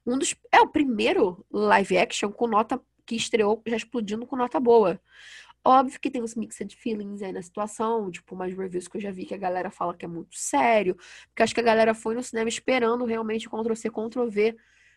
Um 0.06 0.18
dos. 0.18 0.35
É 0.50 0.61
o 0.61 0.68
primeiro 0.68 1.44
live 1.50 1.99
action 1.99 2.30
com 2.30 2.47
nota 2.47 2.80
que 3.06 3.16
estreou 3.16 3.62
já 3.66 3.76
explodindo 3.76 4.26
com 4.26 4.37
nota 4.37 4.61
boa. 4.61 5.00
Óbvio 5.64 6.00
que 6.00 6.11
tem 6.11 6.23
uns 6.23 6.35
mixed 6.35 6.75
feelings 6.76 7.20
aí 7.20 7.32
na 7.32 7.42
situação, 7.42 8.11
tipo, 8.11 8.35
umas 8.35 8.54
reviews 8.54 8.88
que 8.88 8.97
eu 8.97 9.00
já 9.00 9.11
vi 9.11 9.26
que 9.26 9.35
a 9.35 9.38
galera 9.38 9.70
fala 9.70 9.94
que 9.94 10.04
é 10.04 10.08
muito 10.08 10.37
sério, 10.37 10.94
porque 11.28 11.42
acho 11.42 11.52
que 11.52 11.61
a 11.61 11.64
galera 11.64 11.94
foi 11.94 12.14
no 12.14 12.23
cinema 12.23 12.49
esperando 12.49 13.04
realmente 13.04 13.49
Ctrl-C, 13.49 13.90
Ctrl-V 13.90 14.56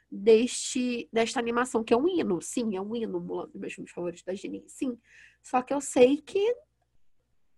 deste, 0.09 1.09
desta 1.11 1.39
animação, 1.39 1.83
que 1.83 1.93
é 1.93 1.97
um 1.97 2.07
hino. 2.07 2.41
Sim, 2.41 2.75
é 2.75 2.81
um 2.81 2.95
hino, 2.95 3.17
um 3.17 3.47
dos 3.47 3.59
meus 3.59 3.73
filmes 3.73 3.91
favoritos 3.91 4.23
da 4.23 4.33
Disney, 4.33 4.63
sim. 4.67 4.97
Só 5.41 5.61
que 5.61 5.73
eu 5.73 5.81
sei 5.81 6.17
que 6.17 6.55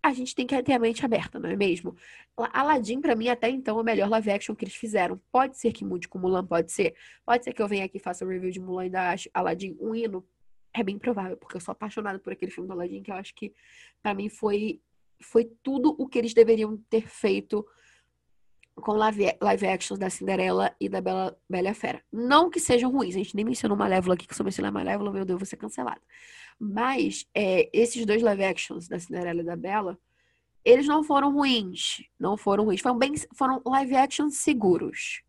a 0.03 0.12
gente 0.12 0.36
tem 0.36 0.45
que 0.45 0.62
ter 0.62 0.74
a 0.74 0.79
mente 0.79 1.05
aberta, 1.05 1.39
não 1.39 1.50
é 1.50 1.55
mesmo? 1.55 1.95
Aladdin, 2.36 3.00
para 3.00 3.15
mim, 3.15 3.29
até 3.29 3.50
então, 3.50 3.77
é 3.77 3.81
o 3.81 3.86
melhor 3.86 4.10
live 4.10 4.31
action 4.31 4.53
que 4.53 4.65
eles 4.65 4.75
fizeram. 4.75 5.19
Pode 5.31 5.57
ser 5.57 5.72
que 5.72 5.86
mude 5.86 6.10
com 6.10 6.19
Mulan, 6.19 6.45
pode 6.45 6.74
ser. 6.74 6.93
Pode 7.25 7.45
ser 7.45 7.53
que 7.53 7.62
eu 7.62 7.67
venha 7.69 7.86
aqui 7.86 7.98
e 7.98 8.01
faça 8.01 8.25
um 8.25 8.27
review 8.27 8.51
de 8.51 8.60
Mulan 8.60 8.88
e 8.88 8.89
da 8.89 9.15
Aladdin 9.33 9.77
um 9.79 9.95
hino 9.95 10.27
é 10.74 10.83
bem 10.83 10.98
provável, 10.98 11.38
porque 11.38 11.55
eu 11.55 11.62
sou 11.62 11.72
apaixonada 11.72 12.19
por 12.19 12.33
aquele 12.33 12.51
filme 12.51 12.67
do 12.67 12.74
Aladdin, 12.74 13.03
que 13.03 13.12
eu 13.12 13.15
acho 13.15 13.33
que, 13.33 13.53
para 14.01 14.13
mim, 14.13 14.27
foi, 14.27 14.81
foi 15.22 15.45
tudo 15.62 15.95
o 15.98 16.07
que 16.07 16.17
eles 16.17 16.33
deveriam 16.33 16.75
ter 16.89 17.07
feito 17.07 17.65
com 18.75 18.93
live, 18.93 19.37
live 19.41 19.67
actions 19.67 19.99
da 19.99 20.09
Cinderela 20.09 20.75
e 20.79 20.89
da 20.89 21.01
Bela, 21.01 21.37
Bela 21.49 21.73
Fera. 21.73 22.03
Não 22.11 22.49
que 22.49 22.59
sejam 22.59 22.91
ruins, 22.91 23.15
a 23.15 23.19
gente 23.19 23.35
nem 23.35 23.45
mencionou 23.45 23.77
Malévola 23.77 24.15
aqui, 24.15 24.27
que 24.27 24.35
se 24.35 24.41
eu 24.41 24.45
mencionar 24.45 24.71
Malévola, 24.71 25.11
meu 25.11 25.25
Deus, 25.25 25.39
vou 25.39 25.45
ser 25.45 25.57
cancelada. 25.57 26.01
Mas 26.59 27.25
é, 27.33 27.69
esses 27.73 28.05
dois 28.05 28.21
live 28.21 28.43
actions 28.43 28.87
da 28.87 28.99
Cinderela 28.99 29.41
e 29.41 29.45
da 29.45 29.55
Bela, 29.55 29.97
eles 30.63 30.87
não 30.87 31.03
foram 31.03 31.33
ruins. 31.33 32.03
Não 32.19 32.37
foram 32.37 32.65
ruins. 32.65 32.81
Foram, 32.81 32.97
bem, 32.97 33.13
foram 33.33 33.61
live 33.65 33.95
actions 33.95 34.37
seguros 34.37 35.23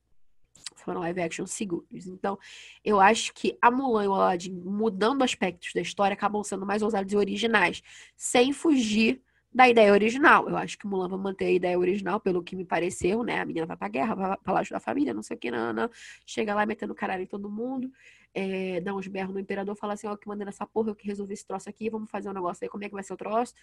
foram 0.85 1.01
live 1.01 1.21
action 1.21 1.47
seguros. 1.47 2.07
Então, 2.07 2.39
eu 2.85 3.01
acho 3.01 3.33
que 3.33 3.57
a 3.61 3.71
Mulan 3.71 4.05
e 4.05 4.09
o 4.09 4.15
Aladdin, 4.15 4.53
mudando 4.53 5.23
aspectos 5.23 5.73
da 5.75 5.81
história, 5.81 6.15
acabam 6.15 6.45
sendo 6.45 6.67
mais 6.67 6.83
ousados 6.83 7.13
e 7.13 7.17
originais, 7.17 7.83
sem 8.17 8.53
fugir 8.53 9.21
da 9.55 9.69
ideia 9.69 9.93
original. 9.93 10.49
Eu 10.49 10.57
acho 10.57 10.77
que 10.77 10.87
Mulan 10.87 11.09
vai 11.09 11.19
manter 11.19 11.45
a 11.45 11.51
ideia 11.51 11.79
original, 11.79 12.19
pelo 12.19 12.43
que 12.43 12.57
me 12.57 12.65
pareceu, 12.65 13.23
né? 13.23 13.41
A 13.41 13.45
menina 13.45 13.65
vai 13.67 13.77
pra 13.77 13.87
guerra, 13.89 14.15
vai 14.15 14.37
pra 14.37 14.53
lá 14.53 14.61
ajudar 14.61 14.79
a 14.79 14.81
família, 14.81 15.15
não 15.15 15.23
sei 15.23 15.37
o 15.37 15.39
que, 15.39 15.51
não, 15.51 15.73
não. 15.73 15.89
Chega 16.27 16.55
lá 16.55 16.67
metendo 16.67 16.93
caralho 16.95 17.23
em 17.23 17.27
todo 17.27 17.49
mundo, 17.49 17.89
é, 18.35 18.81
dá 18.81 18.93
uns 18.93 19.07
berros 19.07 19.33
no 19.33 19.39
imperador, 19.39 19.77
fala 19.77 19.93
assim, 19.93 20.09
ó, 20.09 20.17
que 20.17 20.27
mandei 20.27 20.45
nessa 20.45 20.67
porra, 20.67 20.91
eu 20.91 20.95
que 20.95 21.07
resolvi 21.07 21.35
esse 21.35 21.47
troço 21.47 21.69
aqui, 21.69 21.89
vamos 21.89 22.11
fazer 22.11 22.29
um 22.29 22.33
negócio 22.33 22.65
aí, 22.65 22.69
como 22.69 22.83
é 22.83 22.89
que 22.89 22.95
vai 22.95 23.05
ser 23.05 23.13
o 23.13 23.17
troço? 23.17 23.55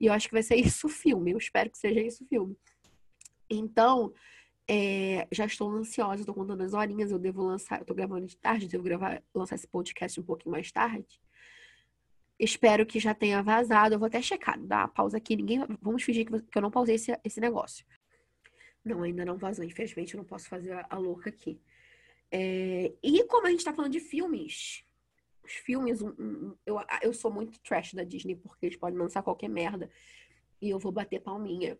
E 0.00 0.06
eu 0.06 0.12
acho 0.12 0.26
que 0.26 0.34
vai 0.34 0.42
ser 0.42 0.56
isso 0.58 0.88
o 0.88 0.90
filme, 0.90 1.30
eu 1.30 1.38
espero 1.38 1.70
que 1.70 1.78
seja 1.78 2.00
isso 2.00 2.24
o 2.24 2.26
filme. 2.26 2.56
Então, 3.48 4.12
é, 4.66 5.26
já 5.30 5.46
estou 5.46 5.70
ansiosa, 5.70 6.22
estou 6.22 6.34
contando 6.34 6.62
as 6.62 6.74
horinhas, 6.74 7.12
eu 7.12 7.18
devo 7.18 7.44
lançar, 7.44 7.78
eu 7.78 7.84
tô 7.84 7.94
gravando 7.94 8.26
de 8.26 8.36
tarde, 8.36 8.66
devo 8.66 8.82
gravar, 8.82 9.22
lançar 9.32 9.54
esse 9.54 9.68
podcast 9.68 10.18
um 10.18 10.24
pouquinho 10.24 10.50
mais 10.50 10.72
tarde. 10.72 11.20
Espero 12.38 12.86
que 12.86 13.00
já 13.00 13.14
tenha 13.14 13.42
vazado. 13.42 13.94
Eu 13.94 13.98
vou 13.98 14.06
até 14.06 14.22
checar, 14.22 14.58
dar 14.60 14.80
uma 14.80 14.88
pausa 14.88 15.16
aqui. 15.16 15.34
Ninguém, 15.34 15.60
vamos 15.80 16.02
fingir 16.02 16.26
que, 16.26 16.58
eu 16.58 16.62
não 16.62 16.70
pausei 16.70 16.94
esse, 16.94 17.18
esse 17.24 17.40
negócio. 17.40 17.84
Não, 18.84 19.02
ainda 19.02 19.24
não 19.24 19.36
vazou. 19.36 19.64
Infelizmente, 19.64 20.14
eu 20.14 20.18
não 20.18 20.24
posso 20.24 20.48
fazer 20.48 20.72
a, 20.72 20.86
a 20.88 20.98
louca 20.98 21.30
aqui. 21.30 21.60
É, 22.30 22.92
e 23.02 23.24
como 23.24 23.46
a 23.46 23.50
gente 23.50 23.64
tá 23.64 23.72
falando 23.72 23.92
de 23.92 24.00
filmes, 24.00 24.84
os 25.42 25.52
filmes, 25.52 26.02
um, 26.02 26.10
um, 26.18 26.56
eu, 26.64 26.78
eu 27.02 27.12
sou 27.12 27.32
muito 27.32 27.58
trash 27.60 27.94
da 27.94 28.04
Disney, 28.04 28.36
porque 28.36 28.66
eles 28.66 28.78
podem 28.78 28.98
lançar 28.98 29.22
qualquer 29.22 29.48
merda. 29.48 29.90
E 30.60 30.70
eu 30.70 30.78
vou 30.78 30.92
bater 30.92 31.20
palminha. 31.20 31.78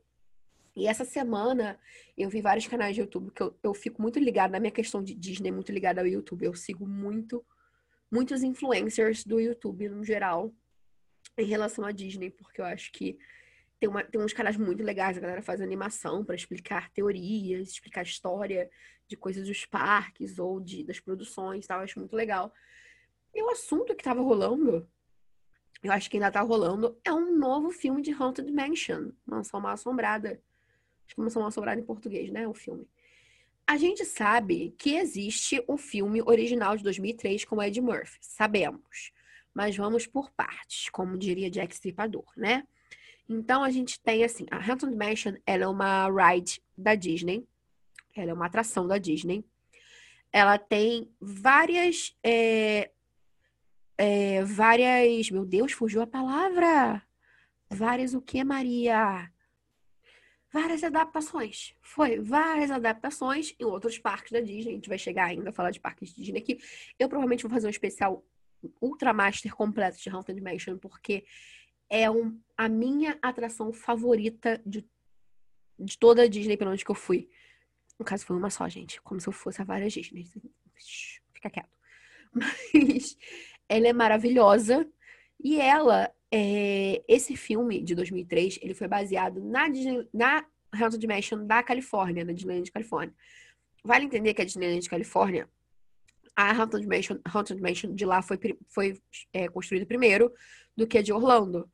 E 0.74 0.86
essa 0.86 1.04
semana 1.04 1.78
eu 2.16 2.30
vi 2.30 2.40
vários 2.40 2.66
canais 2.66 2.94
de 2.94 3.00
YouTube 3.00 3.32
que 3.32 3.42
eu, 3.42 3.58
eu 3.62 3.74
fico 3.74 4.00
muito 4.00 4.18
ligada 4.18 4.52
na 4.52 4.60
minha 4.60 4.70
questão 4.70 5.02
de 5.02 5.14
Disney, 5.14 5.50
muito 5.50 5.72
ligada 5.72 6.00
ao 6.00 6.06
YouTube. 6.06 6.44
Eu 6.44 6.54
sigo 6.54 6.86
muito, 6.86 7.44
muitos 8.10 8.42
influencers 8.42 9.24
do 9.24 9.40
YouTube 9.40 9.88
no 9.88 10.04
geral 10.04 10.52
em 11.36 11.46
relação 11.46 11.84
à 11.84 11.92
Disney, 11.92 12.30
porque 12.30 12.60
eu 12.60 12.64
acho 12.64 12.90
que 12.92 13.18
tem, 13.78 13.88
uma, 13.88 14.02
tem 14.02 14.20
uns 14.20 14.32
canais 14.32 14.56
muito 14.56 14.82
legais, 14.82 15.16
a 15.16 15.20
galera 15.20 15.42
faz 15.42 15.60
animação 15.60 16.24
para 16.24 16.34
explicar 16.34 16.90
teorias, 16.90 17.68
explicar 17.68 18.02
história 18.02 18.68
de 19.06 19.16
coisas 19.16 19.46
dos 19.46 19.64
parques 19.64 20.38
ou 20.38 20.60
de, 20.60 20.84
das 20.84 20.98
produções, 20.98 21.66
tal. 21.66 21.78
Eu 21.78 21.84
acho 21.84 21.98
muito 21.98 22.16
legal. 22.16 22.52
E 23.32 23.42
o 23.42 23.50
assunto 23.50 23.94
que 23.94 24.02
tava 24.02 24.20
rolando, 24.20 24.88
eu 25.82 25.92
acho 25.92 26.10
que 26.10 26.16
ainda 26.16 26.30
tá 26.30 26.40
rolando, 26.40 26.98
é 27.04 27.12
um 27.12 27.36
novo 27.36 27.70
filme 27.70 28.02
de 28.02 28.12
Haunted 28.12 28.50
Mansion, 28.50 29.12
Mansão 29.24 29.60
Mal 29.60 29.72
Assombrada. 29.72 30.42
Acho 31.06 31.14
que 31.14 31.20
Mansão 31.20 31.40
Mal 31.40 31.48
Assombrada 31.48 31.80
em 31.80 31.84
português, 31.84 32.30
né? 32.30 32.48
O 32.48 32.54
filme. 32.54 32.88
A 33.68 33.76
gente 33.76 34.02
sabe 34.06 34.74
que 34.78 34.96
existe 34.96 35.62
o 35.68 35.76
filme 35.76 36.22
original 36.22 36.74
de 36.74 36.82
2003 36.82 37.44
com 37.44 37.62
Ed 37.62 37.78
Murphy. 37.82 38.16
Sabemos. 38.18 39.12
Mas 39.52 39.76
vamos 39.76 40.06
por 40.06 40.30
partes, 40.30 40.88
como 40.88 41.18
diria 41.18 41.50
Jack 41.50 41.74
Stripador, 41.74 42.24
né? 42.34 42.66
Então 43.28 43.62
a 43.62 43.68
gente 43.68 44.00
tem 44.00 44.24
assim, 44.24 44.46
a 44.50 44.56
Haunted 44.56 44.96
Mansion, 44.96 45.34
ela 45.44 45.64
é 45.64 45.68
uma 45.68 46.08
ride 46.08 46.62
da 46.78 46.94
Disney. 46.94 47.46
Ela 48.16 48.30
é 48.30 48.32
uma 48.32 48.46
atração 48.46 48.88
da 48.88 48.96
Disney. 48.96 49.44
Ela 50.32 50.56
tem 50.56 51.06
várias 51.20 52.16
é, 52.24 52.90
é, 53.98 54.44
várias, 54.44 55.30
meu 55.30 55.44
Deus, 55.44 55.72
fugiu 55.72 56.00
a 56.00 56.06
palavra. 56.06 57.02
Várias 57.68 58.14
o 58.14 58.22
que, 58.22 58.42
Maria? 58.42 59.30
Várias 60.52 60.82
adaptações. 60.82 61.74
Foi 61.80 62.18
várias 62.20 62.70
adaptações 62.70 63.54
em 63.58 63.64
outros 63.64 63.98
parques 63.98 64.32
da 64.32 64.40
Disney. 64.40 64.72
A 64.72 64.74
gente 64.74 64.88
vai 64.88 64.98
chegar 64.98 65.26
ainda 65.26 65.50
a 65.50 65.52
falar 65.52 65.70
de 65.70 65.80
parques 65.80 66.10
de 66.10 66.22
Disney 66.22 66.40
aqui. 66.40 66.58
Eu 66.98 67.08
provavelmente 67.08 67.42
vou 67.42 67.50
fazer 67.50 67.66
um 67.66 67.70
especial 67.70 68.24
Ultra 68.80 69.12
Master 69.12 69.54
completo 69.54 69.98
de 69.98 70.10
Haunted 70.10 70.40
Mansion, 70.40 70.78
porque 70.78 71.24
é 71.88 72.10
um, 72.10 72.38
a 72.56 72.68
minha 72.68 73.18
atração 73.22 73.72
favorita 73.72 74.60
de, 74.66 74.84
de 75.78 75.98
toda 75.98 76.22
a 76.22 76.28
Disney 76.28 76.56
pelo 76.56 76.72
onde 76.72 76.84
que 76.84 76.90
eu 76.90 76.94
fui. 76.94 77.28
No 77.98 78.04
caso, 78.04 78.24
foi 78.24 78.36
uma 78.36 78.50
só, 78.50 78.68
gente. 78.68 79.00
Como 79.02 79.20
se 79.20 79.28
eu 79.28 79.32
fosse 79.32 79.60
a 79.60 79.64
várias 79.64 79.92
Disney. 79.92 80.24
Fica 81.32 81.50
quieto. 81.50 81.76
Mas 82.32 83.16
ela 83.68 83.88
é 83.88 83.92
maravilhosa. 83.92 84.88
E 85.40 85.60
ela 85.60 86.12
é, 86.30 87.02
esse 87.08 87.36
filme 87.36 87.82
de 87.82 87.94
2003, 87.94 88.58
ele 88.62 88.74
foi 88.74 88.86
baseado 88.86 89.42
na, 89.42 89.68
Disney, 89.68 90.06
na 90.12 90.44
Haunted 90.72 91.06
Mansion 91.06 91.46
da 91.46 91.62
Califórnia, 91.62 92.24
na 92.24 92.32
Disneyland 92.32 92.70
Califórnia. 92.70 93.14
Vale 93.82 94.04
entender 94.04 94.34
que 94.34 94.42
a 94.42 94.44
Disneyland 94.44 94.88
Califórnia, 94.88 95.48
a 96.36 96.52
Haunted 96.52 96.86
Mansion, 96.86 97.18
Haunted 97.24 97.60
Mansion 97.60 97.94
de 97.94 98.04
lá 98.04 98.20
foi, 98.22 98.38
foi 98.68 99.00
é, 99.32 99.48
construída 99.48 99.86
primeiro 99.86 100.32
do 100.76 100.86
que 100.86 100.98
a 100.98 101.02
de 101.02 101.12
Orlando. 101.12 101.68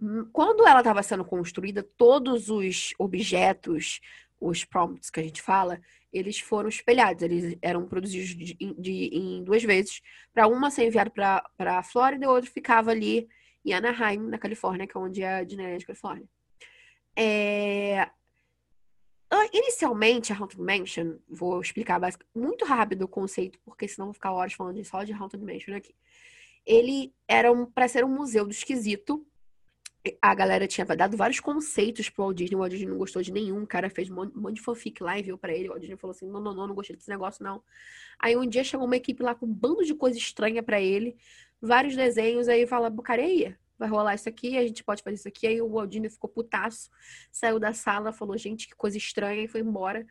Hum, 0.00 0.28
quando 0.32 0.66
ela 0.66 0.80
estava 0.80 1.02
sendo 1.02 1.24
construída, 1.24 1.82
todos 1.96 2.50
os 2.50 2.92
objetos, 2.98 4.00
os 4.40 4.64
prompts 4.64 5.10
que 5.10 5.20
a 5.20 5.22
gente 5.22 5.40
fala, 5.40 5.80
eles 6.12 6.40
foram 6.40 6.68
espelhados. 6.68 7.22
Eles 7.22 7.56
eram 7.62 7.86
produzidos 7.86 8.30
de, 8.30 8.54
de 8.54 9.10
em 9.12 9.44
duas 9.44 9.62
vezes. 9.62 10.00
Para 10.32 10.48
uma 10.48 10.70
ser 10.70 10.86
enviado 10.86 11.10
para 11.10 11.78
a 11.78 11.82
Flórida 11.82 12.24
e 12.24 12.28
o 12.28 12.32
outro 12.32 12.50
ficava 12.50 12.90
ali 12.90 13.28
em 13.64 13.72
Anaheim, 13.72 14.18
na 14.18 14.38
Califórnia, 14.38 14.86
que 14.86 14.96
é 14.96 15.00
onde 15.00 15.22
é 15.22 15.36
a 15.36 15.44
Disneyland 15.44 15.84
Califórnia. 15.84 16.28
É... 17.16 18.10
Inicialmente, 19.52 20.32
a 20.32 20.36
Haunted 20.36 20.60
Mansion, 20.60 21.16
vou 21.28 21.60
explicar 21.60 22.00
muito 22.34 22.64
rápido 22.64 23.02
o 23.02 23.08
conceito, 23.08 23.58
porque 23.64 23.86
senão 23.86 24.06
vou 24.06 24.14
ficar 24.14 24.32
horas 24.32 24.52
falando 24.52 24.82
só 24.84 25.04
de 25.04 25.12
Haunted 25.12 25.44
Mansion 25.44 25.74
aqui. 25.74 25.94
Ele 26.66 27.12
era 27.26 27.50
um, 27.50 27.64
para 27.64 27.88
ser 27.88 28.04
um 28.04 28.08
museu 28.08 28.44
do 28.44 28.50
esquisito. 28.50 29.26
A 30.20 30.34
galera 30.34 30.66
tinha 30.66 30.84
dado 30.84 31.16
vários 31.16 31.40
conceitos 31.40 32.08
pro 32.08 32.24
Walt 32.24 32.36
Disney, 32.36 32.56
o 32.56 32.60
Walt 32.60 32.70
Disney 32.70 32.88
não 32.88 32.96
gostou 32.96 33.20
de 33.22 33.32
nenhum, 33.32 33.62
o 33.62 33.66
cara 33.66 33.90
fez 33.90 34.10
um 34.10 34.14
monte, 34.14 34.54
de 34.54 34.62
fanfic 34.62 35.02
lá 35.02 35.18
e 35.18 35.22
viu 35.22 35.36
pra 35.36 35.52
ele, 35.52 35.68
o 35.68 35.70
Walt 35.70 35.80
Disney 35.80 35.96
falou 35.96 36.12
assim, 36.12 36.26
não, 36.26 36.40
não, 36.40 36.54
não, 36.54 36.66
não 36.68 36.74
gostei 36.74 36.96
desse 36.96 37.10
negócio, 37.10 37.44
não. 37.44 37.62
Aí 38.18 38.36
um 38.36 38.46
dia 38.46 38.64
chegou 38.64 38.86
uma 38.86 38.96
equipe 38.96 39.22
lá 39.22 39.34
com 39.34 39.46
um 39.46 39.52
bando 39.52 39.84
de 39.84 39.94
coisa 39.94 40.16
estranha 40.16 40.62
para 40.62 40.80
ele, 40.80 41.16
vários 41.60 41.96
desenhos, 41.96 42.48
aí 42.48 42.66
fala, 42.66 42.92
aí, 43.08 43.54
vai 43.78 43.88
rolar 43.88 44.14
isso 44.14 44.28
aqui, 44.28 44.56
a 44.56 44.66
gente 44.66 44.84
pode 44.84 45.02
fazer 45.02 45.16
isso 45.16 45.28
aqui. 45.28 45.46
Aí 45.46 45.60
o 45.60 45.68
Waldini 45.68 46.10
ficou 46.10 46.28
putaço, 46.28 46.90
saiu 47.32 47.58
da 47.58 47.72
sala, 47.72 48.12
falou, 48.12 48.36
gente, 48.36 48.68
que 48.68 48.74
coisa 48.74 48.96
estranha, 48.96 49.42
e 49.42 49.48
foi 49.48 49.60
embora. 49.60 50.06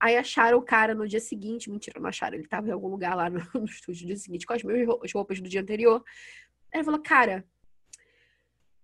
Aí 0.00 0.16
acharam 0.16 0.58
o 0.58 0.62
cara 0.62 0.94
no 0.94 1.06
dia 1.08 1.20
seguinte. 1.20 1.70
Mentira, 1.70 2.00
não 2.00 2.08
acharam. 2.08 2.36
Ele 2.36 2.46
tava 2.46 2.68
em 2.68 2.72
algum 2.72 2.88
lugar 2.88 3.14
lá 3.14 3.30
no, 3.30 3.40
no 3.54 3.64
estúdio 3.64 4.02
no 4.02 4.08
dia 4.08 4.16
seguinte 4.16 4.46
com 4.46 4.52
as 4.52 4.62
mesmas 4.62 5.12
roupas 5.12 5.40
do 5.40 5.48
dia 5.48 5.62
anterior. 5.62 6.02
Aí 6.72 6.78
ele 6.78 6.84
falou, 6.84 7.00
cara, 7.00 7.46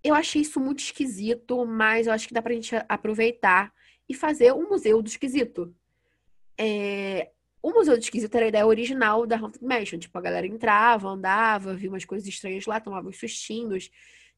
eu 0.03 0.15
achei 0.15 0.43
isso 0.43 0.59
muito 0.59 0.81
esquisito, 0.81 1.67
mas 1.67 2.07
eu 2.07 2.13
acho 2.13 2.27
que 2.27 2.35
dá 2.35 2.41
pra 2.41 2.55
gente 2.55 2.75
aproveitar 2.89 3.73
e 4.09 4.15
fazer 4.15 4.53
um 4.53 4.69
museu 4.69 5.03
do 5.03 5.09
esquisito. 5.09 5.75
É, 6.59 7.31
o 7.63 7.71
Museu 7.73 7.97
do 7.97 8.03
Esquisito 8.03 8.35
era 8.35 8.47
a 8.47 8.49
ideia 8.49 8.67
original 8.67 9.27
da 9.27 9.37
Haunted 9.37 9.65
Mansion. 9.65 9.99
Tipo, 9.99 10.17
a 10.19 10.21
galera 10.21 10.47
entrava, 10.47 11.09
andava, 11.09 11.75
via 11.75 11.91
umas 11.91 12.05
coisas 12.05 12.27
estranhas 12.27 12.67
lá, 12.67 12.81
tomava 12.81 13.09
uns 13.09 13.19
sustinhos. 13.19 13.91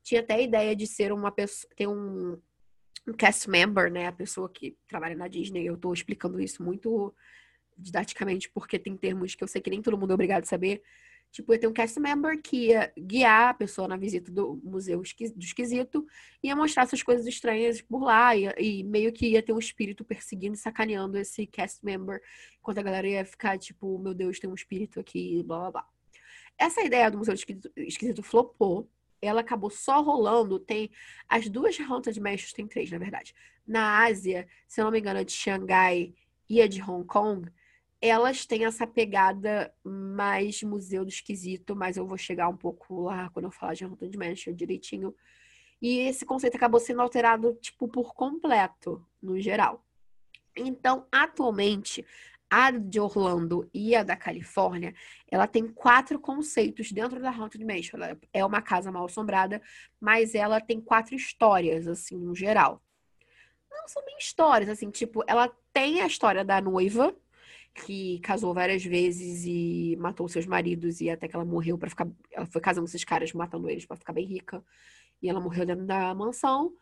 Tinha 0.03 0.21
até 0.21 0.35
a 0.35 0.41
ideia 0.41 0.75
de 0.75 0.87
ser 0.87 1.13
uma 1.13 1.31
pessoa, 1.31 1.73
ter 1.77 1.87
um, 1.87 2.37
um 3.07 3.13
cast 3.13 3.49
member, 3.49 3.93
né? 3.93 4.09
A 4.09 4.13
pessoa 4.13 4.49
que 4.49 4.77
trabalha 4.89 5.15
na 5.15 5.29
Disney. 5.29 5.65
Eu 5.65 5.77
tô 5.77 5.93
explicando 5.93 6.41
isso 6.41 6.63
muito 6.63 7.15
didaticamente, 7.77 8.51
porque 8.51 8.79
tem 8.79 8.97
termos 8.97 9.35
que 9.35 9.45
eu 9.45 9.49
sei 9.49 9.61
que 9.61 9.71
nem 9.71 9.81
todo 9.81 9.97
mundo 9.97 10.11
é 10.11 10.15
obrigado 10.15 10.43
a 10.43 10.47
saber. 10.47 10.83
Tipo, 11.33 11.55
ia 11.55 11.59
ter 11.59 11.67
um 11.67 11.73
cast 11.73 11.99
member 11.99 12.41
que 12.43 12.69
ia 12.69 12.93
guiar 12.97 13.49
a 13.49 13.55
pessoa 13.55 13.89
na 13.89 13.97
visita 13.97 14.31
do 14.31 14.61
museu 14.63 15.01
do 15.01 15.43
esquisito, 15.43 16.07
ia 16.43 16.55
mostrar 16.55 16.83
essas 16.83 17.03
coisas 17.03 17.27
estranhas 17.27 17.81
por 17.81 18.03
lá, 18.05 18.37
e, 18.37 18.53
e 18.59 18.85
meio 18.85 19.11
que 19.11 19.29
ia 19.29 19.43
ter 19.43 19.55
um 19.55 19.59
espírito 19.59 20.05
perseguindo 20.05 20.57
sacaneando 20.57 21.17
esse 21.17 21.47
cast 21.47 21.83
member, 21.83 22.21
enquanto 22.61 22.79
a 22.79 22.83
galera 22.83 23.09
ia 23.09 23.25
ficar, 23.25 23.59
tipo, 23.59 23.99
meu 23.99 24.13
Deus, 24.13 24.39
tem 24.39 24.51
um 24.51 24.55
espírito 24.55 25.01
aqui, 25.01 25.43
blá 25.43 25.59
blá 25.59 25.71
blá. 25.71 25.89
Essa 26.59 26.83
ideia 26.83 27.11
do 27.11 27.17
museu 27.17 27.33
do 27.33 27.39
esquisito, 27.39 27.73
esquisito 27.77 28.23
flopou, 28.23 28.87
ela 29.23 29.41
acabou 29.41 29.71
só 29.71 30.03
rolando. 30.03 30.59
Tem 30.59 30.91
as 31.29 31.49
duas 31.49 31.79
Haunted 31.81 32.21
Mansions, 32.21 32.53
tem 32.53 32.67
três, 32.67 32.91
na 32.91 32.99
verdade. 32.99 33.35
Na 33.67 34.05
Ásia, 34.05 34.47
se 34.69 34.81
eu 34.81 34.85
não 34.85 34.93
me 34.93 34.99
engano, 34.99 35.21
a 35.21 35.23
de 35.23 35.33
Xangai 35.33 36.13
e 36.49 36.61
a 36.61 36.67
de 36.67 36.83
Hong 36.83 37.07
Kong 37.07 37.49
elas 38.03 38.45
têm 38.45 38.65
essa 38.65 38.85
pegada 38.85 39.73
mais 39.85 40.61
museu 40.65 41.05
do 41.05 41.09
esquisito, 41.09 41.77
mas 41.77 41.97
eu 41.97 42.05
vou 42.05 42.19
chegar 42.19 42.49
um 42.49 42.57
pouco 42.57 43.03
lá 43.03 43.31
quando 43.31 43.45
eu 43.45 43.51
falar 43.53 43.75
de 43.75 43.85
Haunted 43.85 44.19
Mansion 44.19 44.53
direitinho. 44.53 45.15
E 45.81 46.01
esse 46.01 46.27
conceito 46.27 46.57
acabou 46.57 46.81
sendo 46.81 47.01
alterado, 47.01 47.55
tipo, 47.61 47.87
por 47.87 48.13
completo, 48.13 49.07
no 49.23 49.41
geral. 49.41 49.87
Então, 50.57 51.07
atualmente, 51.13 52.05
a 52.51 52.73
de 52.73 52.99
Orlando 52.99 53.71
e 53.73 53.95
a 53.95 54.03
da 54.03 54.17
Califórnia, 54.17 54.95
ela 55.31 55.47
tem 55.47 55.69
quatro 55.69 56.19
conceitos 56.19 56.91
dentro 56.91 57.21
da 57.21 57.31
Haunted 57.31 57.65
Mansion. 57.65 57.97
Ela 57.97 58.19
é 58.33 58.45
uma 58.45 58.61
casa 58.61 58.91
mal 58.91 59.05
assombrada, 59.05 59.63
mas 60.01 60.35
ela 60.35 60.61
tem 60.61 60.81
quatro 60.81 61.15
histórias, 61.15 61.87
assim, 61.87 62.19
no 62.19 62.35
geral. 62.35 62.83
Não 63.71 63.87
são 63.87 64.05
bem 64.05 64.17
histórias, 64.19 64.69
assim, 64.69 64.91
tipo, 64.91 65.23
ela 65.27 65.49
tem 65.73 66.03
a 66.03 66.07
história 66.07 66.45
da 66.45 66.61
noiva, 66.61 67.17
que 67.75 68.21
casou 68.21 68.53
várias 68.53 68.85
vezes 68.85 69.45
e 69.47 69.97
matou 69.99 70.29
seus 70.29 70.47
maridos 70.47 71.01
e 71.01 71.09
até 71.09 71.27
que 71.27 71.35
ela 71.35 71.45
morreu 71.45 71.79
para 71.79 71.89
ficar, 71.89 72.09
ela 72.31 72.47
foi 72.47 72.61
casando 72.61 72.87
esses 72.87 73.05
caras, 73.05 73.33
matando 73.33 73.69
eles 73.69 73.87
para 73.87 73.97
ficar 73.97 74.13
bem 74.13 74.27
rica. 74.27 74.63
E 75.21 75.29
ela 75.29 75.41
morreu 75.41 75.65
dentro 75.65 75.87
da 75.87 76.15
mansão. 76.15 76.73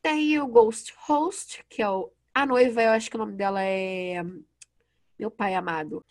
Tem 0.00 0.38
o 0.40 0.46
Ghost 0.46 0.94
Host, 1.06 1.64
que 1.68 1.82
é 1.82 1.88
o, 1.88 2.12
a 2.32 2.46
noiva, 2.46 2.82
eu 2.82 2.90
acho 2.90 3.10
que 3.10 3.16
o 3.16 3.18
nome 3.18 3.34
dela 3.34 3.62
é 3.62 4.22
meu 5.18 5.30
pai 5.30 5.54
amado. 5.54 6.04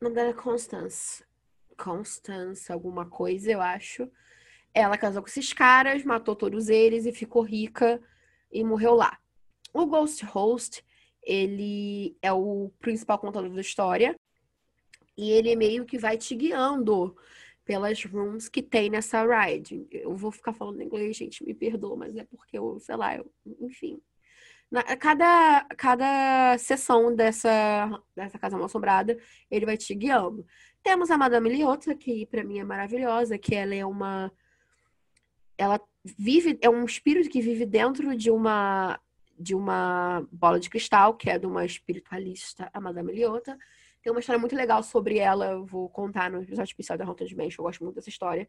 O 0.00 0.04
nome 0.04 0.16
dela 0.16 0.30
é 0.30 0.34
Constance. 0.34 1.24
Constance, 1.76 2.72
alguma 2.72 3.06
coisa, 3.06 3.50
eu 3.50 3.60
acho. 3.60 4.10
Ela 4.72 4.98
casou 4.98 5.22
com 5.22 5.28
esses 5.28 5.52
caras, 5.52 6.04
matou 6.04 6.34
todos 6.34 6.68
eles 6.68 7.06
e 7.06 7.12
ficou 7.12 7.42
rica 7.42 8.00
e 8.50 8.64
morreu 8.64 8.94
lá. 8.94 9.18
O 9.72 9.86
Ghost 9.86 10.24
Host 10.24 10.84
ele 11.24 12.16
é 12.22 12.32
o 12.32 12.70
principal 12.80 13.18
contador 13.18 13.50
da 13.50 13.60
história. 13.60 14.14
E 15.16 15.30
ele 15.30 15.54
meio 15.56 15.84
que 15.84 15.98
vai 15.98 16.18
te 16.18 16.34
guiando 16.34 17.16
pelas 17.64 18.04
rooms 18.04 18.48
que 18.48 18.62
tem 18.62 18.90
nessa 18.90 19.24
ride. 19.24 19.86
Eu 19.90 20.16
vou 20.16 20.30
ficar 20.30 20.52
falando 20.52 20.82
inglês, 20.82 21.16
gente, 21.16 21.44
me 21.44 21.54
perdoa, 21.54 21.96
mas 21.96 22.16
é 22.16 22.24
porque 22.24 22.58
eu, 22.58 22.78
sei 22.80 22.96
lá, 22.96 23.16
eu, 23.16 23.30
enfim. 23.60 24.00
Na, 24.70 24.82
cada, 24.96 25.64
cada 25.76 26.58
sessão 26.58 27.14
dessa, 27.14 28.02
dessa 28.14 28.38
Casa 28.38 28.56
Mal 28.56 28.66
Assombrada, 28.66 29.16
ele 29.50 29.66
vai 29.66 29.76
te 29.76 29.94
guiando. 29.94 30.44
Temos 30.82 31.10
a 31.10 31.16
Madame 31.16 31.48
Liotta, 31.48 31.94
que 31.94 32.26
para 32.26 32.44
mim 32.44 32.58
é 32.58 32.64
maravilhosa, 32.64 33.38
que 33.38 33.54
ela 33.54 33.74
é 33.74 33.86
uma. 33.86 34.32
Ela 35.56 35.80
vive. 36.04 36.58
É 36.60 36.68
um 36.68 36.84
espírito 36.84 37.30
que 37.30 37.40
vive 37.40 37.64
dentro 37.64 38.16
de 38.16 38.30
uma 38.30 38.98
de 39.38 39.54
uma 39.54 40.26
bola 40.30 40.60
de 40.60 40.70
cristal, 40.70 41.14
que 41.14 41.30
é 41.30 41.38
de 41.38 41.46
uma 41.46 41.64
espiritualista, 41.64 42.70
a 42.72 42.80
Madame 42.80 43.12
Liotta. 43.12 43.58
Tem 44.02 44.12
uma 44.12 44.20
história 44.20 44.38
muito 44.38 44.54
legal 44.54 44.82
sobre 44.82 45.18
ela, 45.18 45.52
eu 45.52 45.64
vou 45.64 45.88
contar 45.88 46.30
no 46.30 46.42
episódio 46.42 46.70
especial 46.70 46.98
da 46.98 47.04
Haunted 47.04 47.34
Mansion, 47.36 47.62
eu 47.62 47.64
gosto 47.64 47.82
muito 47.82 47.96
dessa 47.96 48.08
história. 48.08 48.48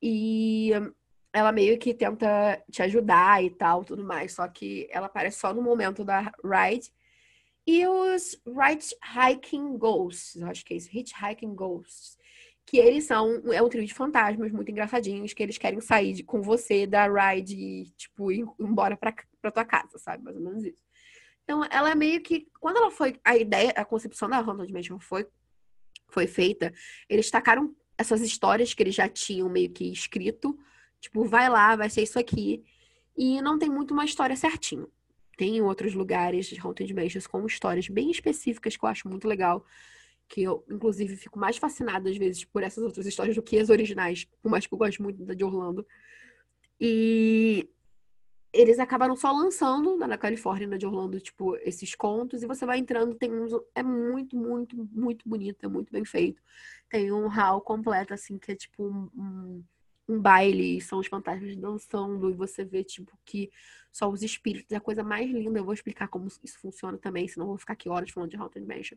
E 0.00 0.72
ela 1.32 1.52
meio 1.52 1.78
que 1.78 1.92
tenta 1.92 2.62
te 2.70 2.82
ajudar 2.82 3.42
e 3.44 3.50
tal, 3.50 3.84
tudo 3.84 4.04
mais, 4.04 4.32
só 4.32 4.48
que 4.48 4.88
ela 4.90 5.06
aparece 5.06 5.38
só 5.38 5.52
no 5.52 5.62
momento 5.62 6.04
da 6.04 6.32
ride. 6.44 6.90
E 7.66 7.86
os 7.86 8.40
Ride 8.46 8.86
Hiking 9.04 9.76
Ghosts, 9.76 10.42
acho 10.42 10.64
que 10.64 10.72
é 10.72 10.76
isso, 10.78 10.88
Hitchhiking 10.90 11.54
Ghosts, 11.54 12.16
que 12.64 12.78
eles 12.78 13.04
são 13.04 13.42
é 13.52 13.62
um 13.62 13.68
trio 13.68 13.84
de 13.84 13.92
fantasmas 13.94 14.52
muito 14.52 14.70
engraçadinhos 14.70 15.32
que 15.32 15.42
eles 15.42 15.58
querem 15.58 15.80
sair 15.80 16.12
de, 16.12 16.22
com 16.22 16.40
você 16.40 16.86
da 16.86 17.06
ride 17.06 17.54
e 17.56 17.90
tipo 17.90 18.32
ir 18.32 18.46
embora 18.58 18.96
para 18.96 19.14
para 19.40 19.50
tua 19.50 19.64
casa, 19.64 19.98
sabe, 19.98 20.22
mais 20.22 20.36
ou 20.36 20.42
menos 20.42 20.64
isso. 20.64 20.82
Então, 21.44 21.64
ela 21.70 21.90
é 21.90 21.94
meio 21.94 22.20
que 22.22 22.46
quando 22.60 22.76
ela 22.76 22.90
foi 22.90 23.18
a 23.24 23.36
ideia, 23.36 23.70
a 23.70 23.84
concepção 23.84 24.28
da 24.28 24.38
Haunted 24.38 24.72
Mansion 24.72 24.98
foi 24.98 25.26
foi 26.10 26.26
feita, 26.26 26.72
eles 27.06 27.30
tacaram 27.30 27.74
essas 27.98 28.22
histórias 28.22 28.72
que 28.72 28.82
eles 28.82 28.94
já 28.94 29.08
tinham 29.08 29.48
meio 29.48 29.70
que 29.70 29.92
escrito, 29.92 30.58
tipo, 31.00 31.24
vai 31.24 31.50
lá, 31.50 31.76
vai 31.76 31.90
ser 31.90 32.02
isso 32.02 32.18
aqui, 32.18 32.64
e 33.16 33.42
não 33.42 33.58
tem 33.58 33.68
muito 33.68 33.92
uma 33.92 34.06
história 34.06 34.34
certinho. 34.34 34.90
Tem 35.36 35.60
outros 35.60 35.92
lugares 35.94 36.46
de 36.46 36.58
Haunted 36.58 36.92
Mansions 36.94 37.26
com 37.26 37.44
histórias 37.44 37.88
bem 37.88 38.10
específicas 38.10 38.76
que 38.76 38.84
eu 38.84 38.88
acho 38.88 39.08
muito 39.08 39.28
legal 39.28 39.64
que 40.28 40.42
eu, 40.42 40.64
inclusive, 40.70 41.16
fico 41.16 41.38
mais 41.38 41.56
fascinada 41.56 42.10
às 42.10 42.16
vezes 42.16 42.44
por 42.44 42.62
essas 42.62 42.84
outras 42.84 43.06
histórias 43.06 43.34
do 43.34 43.42
que 43.42 43.58
as 43.58 43.70
originais, 43.70 44.26
por 44.42 44.50
mais 44.50 44.66
que 44.66 44.74
eu 44.74 44.78
goste 44.78 45.00
muito 45.00 45.24
da 45.24 45.32
de 45.32 45.42
Orlando. 45.42 45.86
E 46.78 47.68
eles 48.52 48.78
acabaram 48.78 49.16
só 49.16 49.30
lançando 49.32 49.96
na 49.96 50.18
Califórnia, 50.18 50.66
na 50.66 50.76
de 50.76 50.86
Orlando, 50.86 51.20
tipo, 51.20 51.56
esses 51.58 51.94
contos, 51.94 52.42
e 52.42 52.46
você 52.46 52.64
vai 52.66 52.78
entrando, 52.78 53.14
tem 53.14 53.32
uns. 53.32 53.52
É 53.74 53.82
muito, 53.82 54.36
muito, 54.36 54.76
muito 54.92 55.28
bonito, 55.28 55.64
é 55.64 55.68
muito 55.68 55.92
bem 55.92 56.04
feito. 56.04 56.42
Tem 56.88 57.12
um 57.12 57.28
hall 57.28 57.60
completo, 57.60 58.14
assim, 58.14 58.38
que 58.38 58.52
é 58.52 58.56
tipo 58.56 58.84
um, 58.84 59.10
um 59.16 59.64
um 60.08 60.18
baile, 60.18 60.80
são 60.80 60.98
os 60.98 61.06
fantasmas 61.06 61.54
dançando, 61.56 62.30
e 62.30 62.32
você 62.32 62.64
vê, 62.64 62.82
tipo, 62.82 63.12
que 63.26 63.50
só 63.92 64.08
os 64.08 64.22
espíritos 64.22 64.72
é 64.72 64.76
a 64.76 64.80
coisa 64.80 65.04
mais 65.04 65.30
linda. 65.30 65.58
Eu 65.58 65.64
vou 65.64 65.74
explicar 65.74 66.08
como 66.08 66.26
isso 66.26 66.58
funciona 66.58 66.96
também, 66.96 67.28
senão 67.28 67.44
eu 67.46 67.50
vou 67.50 67.58
ficar 67.58 67.74
aqui 67.74 67.88
horas 67.88 68.10
falando 68.10 68.30
de 68.30 68.36
Haunted 68.36 68.66
Mansion. 68.66 68.96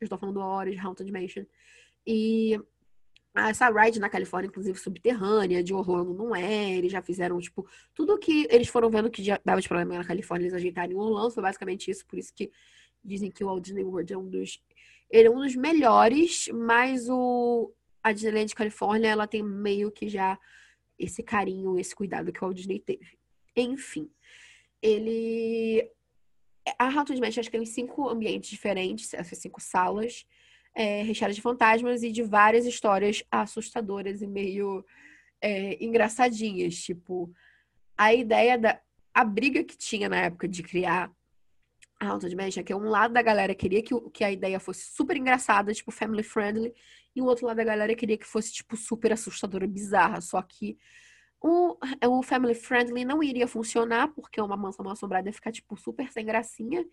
Eu 0.00 0.04
estou 0.04 0.18
falando 0.18 0.40
horas 0.40 0.74
de 0.74 0.80
Haunted 0.80 1.12
Mansion. 1.12 1.44
E 2.04 2.60
essa 3.34 3.70
ride 3.70 4.00
na 4.00 4.08
Califórnia, 4.08 4.48
inclusive 4.48 4.78
subterrânea, 4.78 5.62
de 5.62 5.72
Orlando 5.72 6.12
não 6.12 6.34
é. 6.34 6.74
Eles 6.74 6.90
já 6.90 7.00
fizeram, 7.00 7.38
tipo, 7.40 7.68
tudo 7.94 8.18
que 8.18 8.46
eles 8.50 8.68
foram 8.68 8.90
vendo 8.90 9.10
que 9.10 9.22
dava 9.44 9.60
de 9.60 9.68
problema 9.68 9.96
na 9.96 10.04
Califórnia, 10.04 10.46
eles 10.46 10.54
ajeitaram 10.54 10.92
em 10.92 10.96
Orlando. 10.96 11.32
Foi 11.32 11.42
basicamente 11.42 11.90
isso, 11.90 12.06
por 12.06 12.18
isso 12.18 12.32
que 12.34 12.50
dizem 13.04 13.30
que 13.30 13.44
o 13.44 13.46
Walt 13.46 13.62
Disney 13.62 13.84
World 13.84 14.12
é 14.12 14.18
um 14.18 14.28
dos. 14.28 14.60
Ele 15.10 15.28
é 15.28 15.30
um 15.30 15.40
dos 15.40 15.54
melhores, 15.54 16.48
mas 16.52 17.08
o, 17.08 17.72
a 18.02 18.12
Disneyland 18.12 18.54
Califórnia, 18.54 19.08
ela 19.08 19.26
tem 19.26 19.42
meio 19.42 19.90
que 19.90 20.08
já 20.08 20.38
esse 20.98 21.22
carinho, 21.22 21.78
esse 21.78 21.94
cuidado 21.94 22.32
que 22.32 22.40
o 22.40 22.42
Walt 22.42 22.56
Disney 22.56 22.80
teve. 22.80 23.18
Enfim, 23.56 24.10
ele... 24.82 25.90
A 26.78 26.86
Haunted 26.86 27.18
Mansion, 27.20 27.40
acho 27.40 27.50
que 27.50 27.56
tem 27.56 27.64
cinco 27.64 28.08
ambientes 28.08 28.50
diferentes, 28.50 29.14
essas 29.14 29.38
cinco 29.38 29.60
salas, 29.60 30.26
é, 30.74 31.02
recheadas 31.02 31.36
de 31.36 31.42
fantasmas 31.42 32.02
e 32.02 32.10
de 32.10 32.22
várias 32.22 32.66
histórias 32.66 33.22
assustadoras 33.30 34.22
e 34.22 34.26
meio 34.26 34.84
é, 35.40 35.82
engraçadinhas. 35.84 36.76
Tipo, 36.76 37.32
a 37.96 38.14
ideia 38.14 38.58
da... 38.58 38.80
A 39.12 39.24
briga 39.24 39.64
que 39.64 39.76
tinha 39.76 40.08
na 40.08 40.18
época 40.18 40.46
de 40.46 40.62
criar 40.62 41.10
a 42.00 42.06
Haunted 42.06 42.36
Mansion, 42.36 42.62
que 42.62 42.72
é 42.72 42.76
um 42.76 42.88
lado 42.88 43.12
da 43.12 43.22
galera 43.22 43.54
queria 43.54 43.82
que, 43.82 43.92
que 44.10 44.22
a 44.22 44.30
ideia 44.30 44.60
fosse 44.60 44.92
super 44.94 45.16
engraçada, 45.16 45.74
tipo, 45.74 45.90
family 45.90 46.22
friendly, 46.22 46.72
e 47.16 47.20
o 47.20 47.24
outro 47.24 47.46
lado 47.46 47.56
da 47.56 47.64
galera 47.64 47.94
queria 47.96 48.16
que 48.16 48.26
fosse, 48.26 48.52
tipo, 48.52 48.76
super 48.76 49.12
assustadora, 49.12 49.66
bizarra. 49.66 50.20
Só 50.20 50.40
que 50.40 50.78
o, 51.40 51.76
o 52.06 52.22
family 52.22 52.54
friendly 52.54 53.04
não 53.04 53.22
iria 53.22 53.48
funcionar, 53.48 54.08
porque 54.08 54.40
uma 54.40 54.56
mansão 54.56 54.84
mal 54.84 54.92
assombrada 54.92 55.28
ia 55.28 55.32
ficar, 55.32 55.50
tipo, 55.50 55.76
super 55.76 56.10
sem 56.12 56.24
gracinha. 56.24 56.86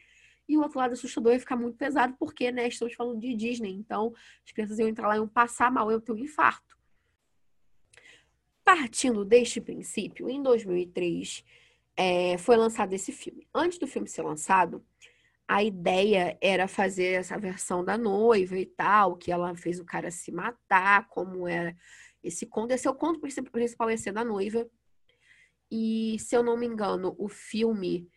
E 0.48 0.58
o 0.58 0.62
outro 0.62 0.80
lado 0.80 0.94
assustador 0.94 1.34
ia 1.34 1.40
ficar 1.40 1.56
muito 1.56 1.78
pesado, 1.78 2.16
porque, 2.20 2.52
né, 2.52 2.68
estamos 2.68 2.94
falando 2.94 3.20
de 3.20 3.34
Disney. 3.34 3.72
Então, 3.72 4.14
as 4.46 4.52
crianças 4.52 4.78
iam 4.80 4.88
entrar 4.88 5.08
lá 5.08 5.16
e 5.16 5.18
iam 5.18 5.28
passar 5.28 5.72
mal, 5.72 5.92
iam 5.92 6.00
ter 6.00 6.12
um 6.12 6.18
infarto. 6.18 6.78
Partindo 8.64 9.26
deste 9.26 9.60
princípio, 9.62 10.30
em 10.30 10.42
2003, 10.42 11.44
é, 11.96 12.38
foi 12.38 12.58
lançado 12.58 12.94
esse 12.94 13.12
filme. 13.12 13.48
Antes 13.54 13.78
do 13.78 13.88
filme 13.88 14.08
ser 14.08 14.22
lançado, 14.22 14.84
a 15.48 15.64
ideia 15.64 16.38
era 16.42 16.68
fazer 16.68 17.20
essa 17.20 17.38
versão 17.38 17.84
da 17.86 17.98
noiva 17.98 18.58
e 18.58 18.66
tal, 18.66 19.16
que 19.16 19.32
ela 19.32 19.56
fez 19.56 19.80
o 19.80 19.86
cara 19.86 20.10
se 20.10 20.32
matar, 20.32 21.08
como 21.08 21.48
era 21.48 21.76
esse 22.24 22.46
conto. 22.46 22.72
Esse 22.72 22.88
é 22.88 22.92
o 22.92 22.96
conto 22.96 23.20
principal 23.20 23.90
ia 23.90 23.98
ser 23.98 24.12
da 24.12 24.24
noiva. 24.24 24.68
E, 25.72 26.18
se 26.20 26.36
eu 26.36 26.44
não 26.44 26.58
me 26.58 26.66
engano, 26.66 27.16
o 27.18 27.28
filme, 27.28 28.10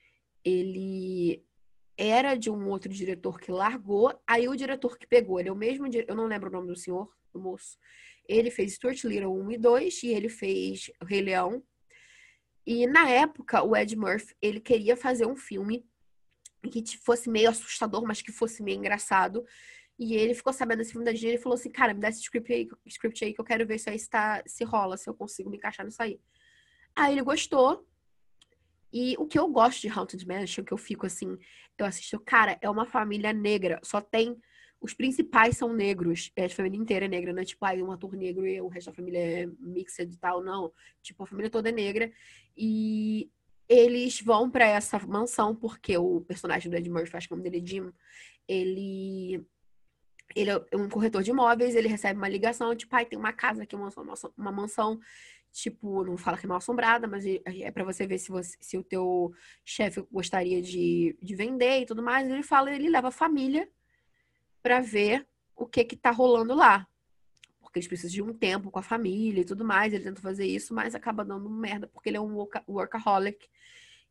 ele 0.44 1.44
era 1.98 2.37
de 2.37 2.48
um 2.48 2.68
outro 2.68 2.92
diretor 2.92 3.40
que 3.40 3.50
largou, 3.50 4.16
aí 4.24 4.48
o 4.48 4.54
diretor 4.54 4.96
que 4.96 5.06
pegou, 5.06 5.40
ele 5.40 5.48
é 5.48 5.52
o 5.52 5.56
mesmo, 5.56 5.87
eu 6.06 6.14
não 6.14 6.26
lembro 6.26 6.48
o 6.48 6.52
nome 6.52 6.68
do 6.68 6.76
senhor, 6.76 7.12
do 7.32 7.40
moço. 7.40 7.76
Ele 8.28 8.50
fez 8.50 8.74
Stuart 8.74 9.02
Little 9.02 9.34
1 9.34 9.50
e 9.50 9.58
2 9.58 10.02
e 10.04 10.08
ele 10.08 10.28
fez 10.28 10.90
o 11.02 11.04
Rei 11.04 11.20
Leão. 11.20 11.62
E 12.64 12.87
na 12.87 13.08
época, 13.08 13.62
o 13.64 13.74
Ed 13.74 13.96
Murphy, 13.96 14.34
ele 14.40 14.61
queria 14.61 14.96
fazer 14.96 15.26
um 15.26 15.34
filme 15.34 15.84
que 16.70 16.98
fosse 16.98 17.28
meio 17.28 17.50
assustador, 17.50 18.04
mas 18.06 18.22
que 18.22 18.30
fosse 18.30 18.62
meio 18.62 18.78
engraçado. 18.78 19.44
E 19.98 20.14
ele 20.14 20.34
ficou 20.34 20.52
sabendo 20.52 20.78
desse 20.78 20.92
filme 20.92 21.04
da 21.04 21.12
Disney 21.12 21.34
e 21.34 21.38
falou 21.38 21.56
assim: 21.56 21.70
Cara, 21.70 21.94
me 21.94 22.00
dá 22.00 22.08
esse 22.08 22.20
script 22.20 22.52
aí, 22.52 22.68
script 22.87 23.24
aí 23.24 23.34
que 23.34 23.40
eu 23.40 23.44
quero 23.44 23.66
ver 23.66 23.78
se 23.78 23.90
aí 23.90 23.98
se, 23.98 24.08
tá, 24.08 24.42
se 24.46 24.62
rola, 24.62 24.96
se 24.96 25.08
eu 25.08 25.14
consigo 25.14 25.50
me 25.50 25.56
encaixar 25.56 25.84
nisso 25.84 26.02
aí. 26.02 26.20
Aí 26.94 27.14
ele 27.14 27.22
gostou. 27.22 27.87
E 28.92 29.14
o 29.18 29.26
que 29.26 29.38
eu 29.38 29.48
gosto 29.48 29.80
de 29.80 29.88
Haunted 29.88 30.26
Mansion, 30.26 30.64
que 30.64 30.72
eu 30.72 30.78
fico 30.78 31.06
assim, 31.06 31.37
eu 31.82 31.86
assisto, 31.86 32.18
cara, 32.20 32.58
é 32.60 32.68
uma 32.68 32.86
família 32.86 33.32
negra. 33.32 33.80
Só 33.82 34.00
tem. 34.00 34.36
Os 34.80 34.94
principais 34.94 35.56
são 35.56 35.72
negros. 35.72 36.30
É, 36.36 36.44
a 36.44 36.50
família 36.50 36.78
inteira 36.78 37.06
é 37.06 37.08
negra, 37.08 37.32
não 37.32 37.42
é 37.42 37.44
tipo, 37.44 37.64
aí 37.64 37.82
um 37.82 37.90
ator 37.90 38.14
negro 38.14 38.46
e 38.46 38.60
o 38.60 38.68
resto 38.68 38.90
da 38.90 38.96
família 38.96 39.18
é 39.18 39.46
mixed 39.58 40.12
e 40.12 40.16
tal, 40.18 40.42
não. 40.42 40.72
Tipo, 41.02 41.24
a 41.24 41.26
família 41.26 41.50
toda 41.50 41.68
é 41.68 41.72
negra. 41.72 42.12
E 42.56 43.30
eles 43.68 44.20
vão 44.20 44.50
para 44.50 44.66
essa 44.66 44.98
mansão 45.00 45.54
porque 45.54 45.96
o 45.98 46.20
personagem 46.22 46.70
do 46.70 46.76
Ed 46.76 46.88
Murphy, 46.88 47.16
acho 47.16 47.28
que 47.28 47.34
o 47.34 47.36
nome 47.36 47.50
dele 47.50 47.62
é 47.62 47.66
Jim, 47.66 47.92
ele 48.46 49.44
ele 50.36 50.50
é 50.50 50.76
um 50.76 50.88
corretor 50.88 51.22
de 51.22 51.30
imóveis, 51.30 51.74
ele 51.74 51.88
recebe 51.88 52.18
uma 52.18 52.28
ligação, 52.28 52.74
tipo, 52.76 52.90
pai, 52.90 53.06
tem 53.06 53.18
uma 53.18 53.32
casa 53.32 53.62
aqui, 53.62 53.74
uma, 53.74 53.88
uma 54.36 54.52
mansão, 54.52 55.00
tipo, 55.52 56.04
não 56.04 56.16
fala 56.16 56.37
que 56.37 56.46
é 56.46 56.48
mal 56.48 56.58
assombrada, 56.58 57.06
mas 57.06 57.24
é, 57.26 57.70
para 57.70 57.84
você 57.84 58.06
ver 58.06 58.18
se, 58.18 58.30
você, 58.30 58.56
se 58.61 58.78
o 58.78 58.82
teu 58.82 59.32
chefe 59.64 60.00
gostaria 60.12 60.62
de, 60.62 61.16
de 61.20 61.34
vender 61.34 61.80
e 61.80 61.87
tudo 61.87 62.02
mais. 62.02 62.28
Ele 62.28 62.42
fala, 62.42 62.72
ele 62.72 62.88
leva 62.88 63.08
a 63.08 63.12
família 63.12 63.68
para 64.62 64.80
ver 64.80 65.26
o 65.56 65.66
que 65.66 65.84
que 65.84 65.96
tá 65.96 66.11
rolando 66.11 66.54
lá 66.54 66.87
porque 67.68 67.78
eles 67.78 67.88
precisam 67.88 68.11
de 68.14 68.22
um 68.22 68.32
tempo 68.32 68.70
com 68.70 68.78
a 68.78 68.82
família 68.82 69.42
e 69.42 69.44
tudo 69.44 69.62
mais. 69.62 69.92
Ele 69.92 70.02
tenta 70.02 70.22
fazer 70.22 70.46
isso, 70.46 70.72
mas 70.72 70.94
acaba 70.94 71.22
dando 71.22 71.50
merda, 71.50 71.87
porque 71.87 72.08
ele 72.08 72.16
é 72.16 72.20
um 72.20 72.46
workaholic 72.66 73.46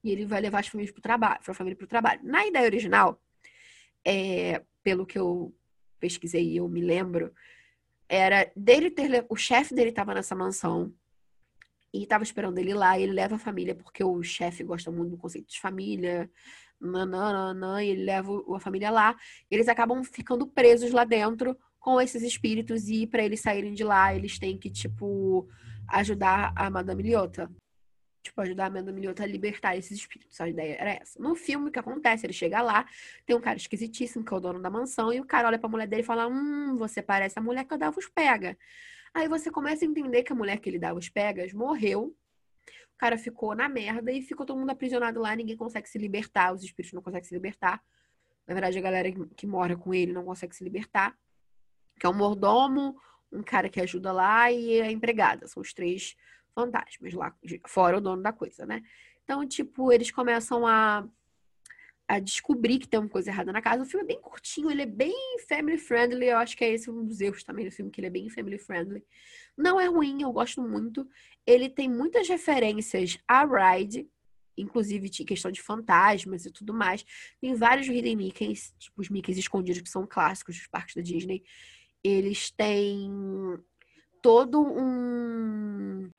e 0.04 0.12
ele 0.12 0.26
vai 0.26 0.40
levar 0.40 0.60
as 0.60 0.68
famílias 0.68 0.94
pro 0.94 1.02
trabalho, 1.02 1.40
a 1.46 1.54
família 1.56 1.76
pro 1.76 1.88
trabalho. 1.88 2.22
Na 2.24 2.46
ideia 2.46 2.66
original, 2.66 3.20
é, 4.06 4.64
pelo 4.84 5.08
que 5.08 5.18
eu 5.18 5.54
pesquisei 6.00 6.44
e 6.44 6.58
eu 6.58 6.70
me 6.70 6.82
lembro, 6.82 7.34
era 8.08 8.50
dele 8.56 8.92
ter 8.92 9.26
o 9.28 9.36
chefe 9.36 9.74
dele 9.74 9.90
estava 9.90 10.14
nessa 10.14 10.36
mansão 10.36 10.94
e 11.98 12.04
estava 12.04 12.24
esperando 12.24 12.58
ele 12.60 12.74
lá, 12.74 12.98
e 12.98 13.04
ele 13.04 13.14
leva 13.14 13.36
a 13.36 13.40
família 13.40 13.74
porque 13.76 14.04
o 14.04 14.22
chefe 14.22 14.64
gosta 14.64 14.92
muito 14.92 15.12
do 15.12 15.18
conceito 15.18 15.50
de 15.50 15.60
família, 15.60 16.30
nananana, 16.80 17.84
e 17.84 17.90
ele 17.90 18.04
leva 18.04 18.32
a 18.56 18.60
família 18.60 18.92
lá, 18.92 19.16
eles 19.50 19.68
acabam 19.68 20.04
ficando 20.04 20.46
presos 20.48 20.92
lá 20.92 21.04
dentro 21.04 21.58
com 21.80 22.00
esses 22.00 22.22
espíritos 22.22 22.88
e 22.88 23.08
para 23.08 23.24
eles 23.24 23.42
saírem 23.42 23.74
de 23.74 23.84
lá, 23.84 24.14
eles 24.14 24.38
têm 24.38 24.58
que, 24.58 24.70
tipo, 24.70 25.48
ajudar 25.88 26.54
a 26.56 26.70
Madame 26.70 27.04
Lhota. 27.04 27.50
Tipo, 28.22 28.42
ajudar 28.42 28.66
a 28.66 28.70
Madame 28.70 29.00
Lhota 29.00 29.24
a 29.24 29.26
libertar 29.26 29.78
esses 29.78 29.98
espíritos. 29.98 30.40
A 30.42 30.50
ideia 30.50 30.76
era 30.78 30.92
essa. 30.92 31.18
No 31.18 31.34
filme, 31.34 31.70
o 31.70 31.72
que 31.72 31.80
acontece? 31.80 32.26
Ele 32.26 32.34
chega 32.34 32.62
lá, 32.62 32.86
tem 33.26 33.36
um 33.36 33.40
cara 33.40 33.58
esquisitíssimo, 33.58 34.26
que 34.26 34.34
é 34.34 34.38
o 34.38 34.40
dono 34.40 34.62
da 34.62 34.70
mansão, 34.70 35.14
e 35.14 35.22
o 35.22 35.26
cara 35.26 35.48
olha 35.48 35.58
pra 35.58 35.70
mulher 35.70 35.88
dele 35.88 36.02
e 36.02 36.06
fala: 36.06 36.28
Hum, 36.28 36.76
você 36.76 37.02
parece 37.02 37.40
a 37.40 37.42
mulher 37.42 37.64
que 37.64 37.74
eu 37.74 37.78
dava 37.78 37.98
os 37.98 38.10
pega. 38.10 38.58
Aí 39.18 39.28
você 39.28 39.50
começa 39.50 39.84
a 39.84 39.88
entender 39.88 40.22
que 40.22 40.32
a 40.32 40.36
mulher 40.36 40.60
que 40.60 40.70
ele 40.70 40.78
dava 40.78 41.00
os 41.00 41.10
pegas 41.10 41.52
morreu. 41.52 42.16
O 42.94 42.98
cara 42.98 43.18
ficou 43.18 43.56
na 43.56 43.68
merda 43.68 44.12
e 44.12 44.22
ficou 44.22 44.46
todo 44.46 44.60
mundo 44.60 44.70
aprisionado 44.70 45.20
lá, 45.20 45.36
ninguém 45.36 45.58
consegue 45.58 45.90
se 45.90 45.98
libertar, 45.98 46.54
os 46.54 46.64
espíritos 46.64 46.94
não 46.94 47.02
conseguem 47.02 47.28
se 47.28 47.34
libertar. 47.34 47.84
Na 48.48 48.54
verdade, 48.54 48.78
a 48.78 48.82
galera 48.82 49.12
que 49.36 49.48
mora 49.48 49.76
com 49.76 49.94
ele 49.94 50.14
não 50.14 50.24
consegue 50.24 50.56
se 50.56 50.64
libertar 50.64 51.18
que 52.00 52.06
é 52.06 52.10
um 52.10 52.14
mordomo, 52.14 52.96
um 53.32 53.42
cara 53.42 53.70
que 53.70 53.82
ajuda 53.82 54.12
lá 54.12 54.52
e 54.52 54.80
a 54.82 54.92
empregada. 54.92 55.48
São 55.48 55.62
os 55.62 55.74
três 55.74 56.16
fantasmas 56.54 57.14
lá, 57.14 57.36
fora 57.66 57.98
o 57.98 58.02
dono 58.02 58.22
da 58.22 58.32
coisa, 58.32 58.66
né? 58.66 58.82
Então, 59.24 59.46
tipo, 59.48 59.92
eles 59.92 60.12
começam 60.12 60.66
a, 60.66 61.08
a 62.08 62.20
descobrir 62.20 62.80
que 62.80 62.88
tem 62.88 63.00
uma 63.00 63.10
coisa 63.10 63.30
errada 63.30 63.52
na 63.52 63.62
casa. 63.62 63.84
O 63.84 63.86
filme 63.86 64.04
é 64.04 64.08
bem 64.08 64.22
curtinho, 64.22 64.72
ele 64.72 64.84
é 64.84 64.86
bem 64.86 65.14
family 65.48 65.78
friendly. 65.78 66.28
Eu 66.28 66.38
acho 66.38 66.56
que 66.56 66.64
é 66.64 66.74
esse 66.74 66.90
um 66.90 67.06
dos 67.06 67.20
erros 67.20 67.44
também 67.44 67.66
do 67.66 67.72
filme, 67.72 67.92
que 67.92 68.00
ele 68.00 68.08
é 68.08 68.12
bem 68.12 68.30
family 68.30 68.58
friendly. 68.58 69.04
Não 69.58 69.80
é 69.80 69.88
ruim, 69.88 70.22
eu 70.22 70.32
gosto 70.32 70.62
muito. 70.62 71.08
Ele 71.46 71.70
tem 71.70 71.90
muitas 71.90 72.28
referências 72.28 73.18
a 73.28 73.46
Ride, 73.46 74.08
inclusive 74.58 75.10
questão 75.10 75.52
de 75.52 75.62
fantasmas 75.62 76.46
e 76.46 76.52
tudo 76.52 76.74
mais. 76.74 77.06
Tem 77.42 77.54
vários 77.56 77.88
hidden 77.88 78.16
Mickeys, 78.16 78.74
tipo 78.80 79.02
os 79.02 79.10
Mickeys 79.10 79.38
escondidos, 79.38 79.82
que 79.82 79.90
são 79.90 80.08
clássicos 80.08 80.56
dos 80.56 80.68
parques 80.68 80.96
da 80.96 81.02
Disney 81.02 81.44
eles 82.04 82.52
têm 82.52 83.12
todo 84.22 84.62
um. 84.62 86.10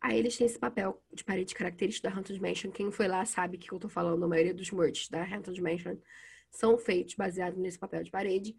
Aí 0.00 0.18
eles 0.18 0.36
têm 0.36 0.46
esse 0.46 0.58
papel 0.58 1.02
de 1.12 1.22
parede 1.22 1.54
característico 1.54 2.08
da 2.08 2.14
Haunted 2.14 2.40
Mansion. 2.40 2.70
Quem 2.70 2.90
foi 2.90 3.06
lá 3.06 3.24
sabe 3.26 3.58
que 3.58 3.70
eu 3.70 3.78
tô 3.78 3.88
falando, 3.88 4.24
a 4.24 4.28
maioria 4.28 4.54
dos 4.54 4.70
merch 4.70 5.10
da 5.10 5.22
Haunted 5.22 5.60
Mansion 5.60 5.96
são 6.50 6.78
feitos 6.78 7.14
baseados 7.14 7.58
nesse 7.58 7.78
papel 7.78 8.02
de 8.02 8.10
parede. 8.10 8.56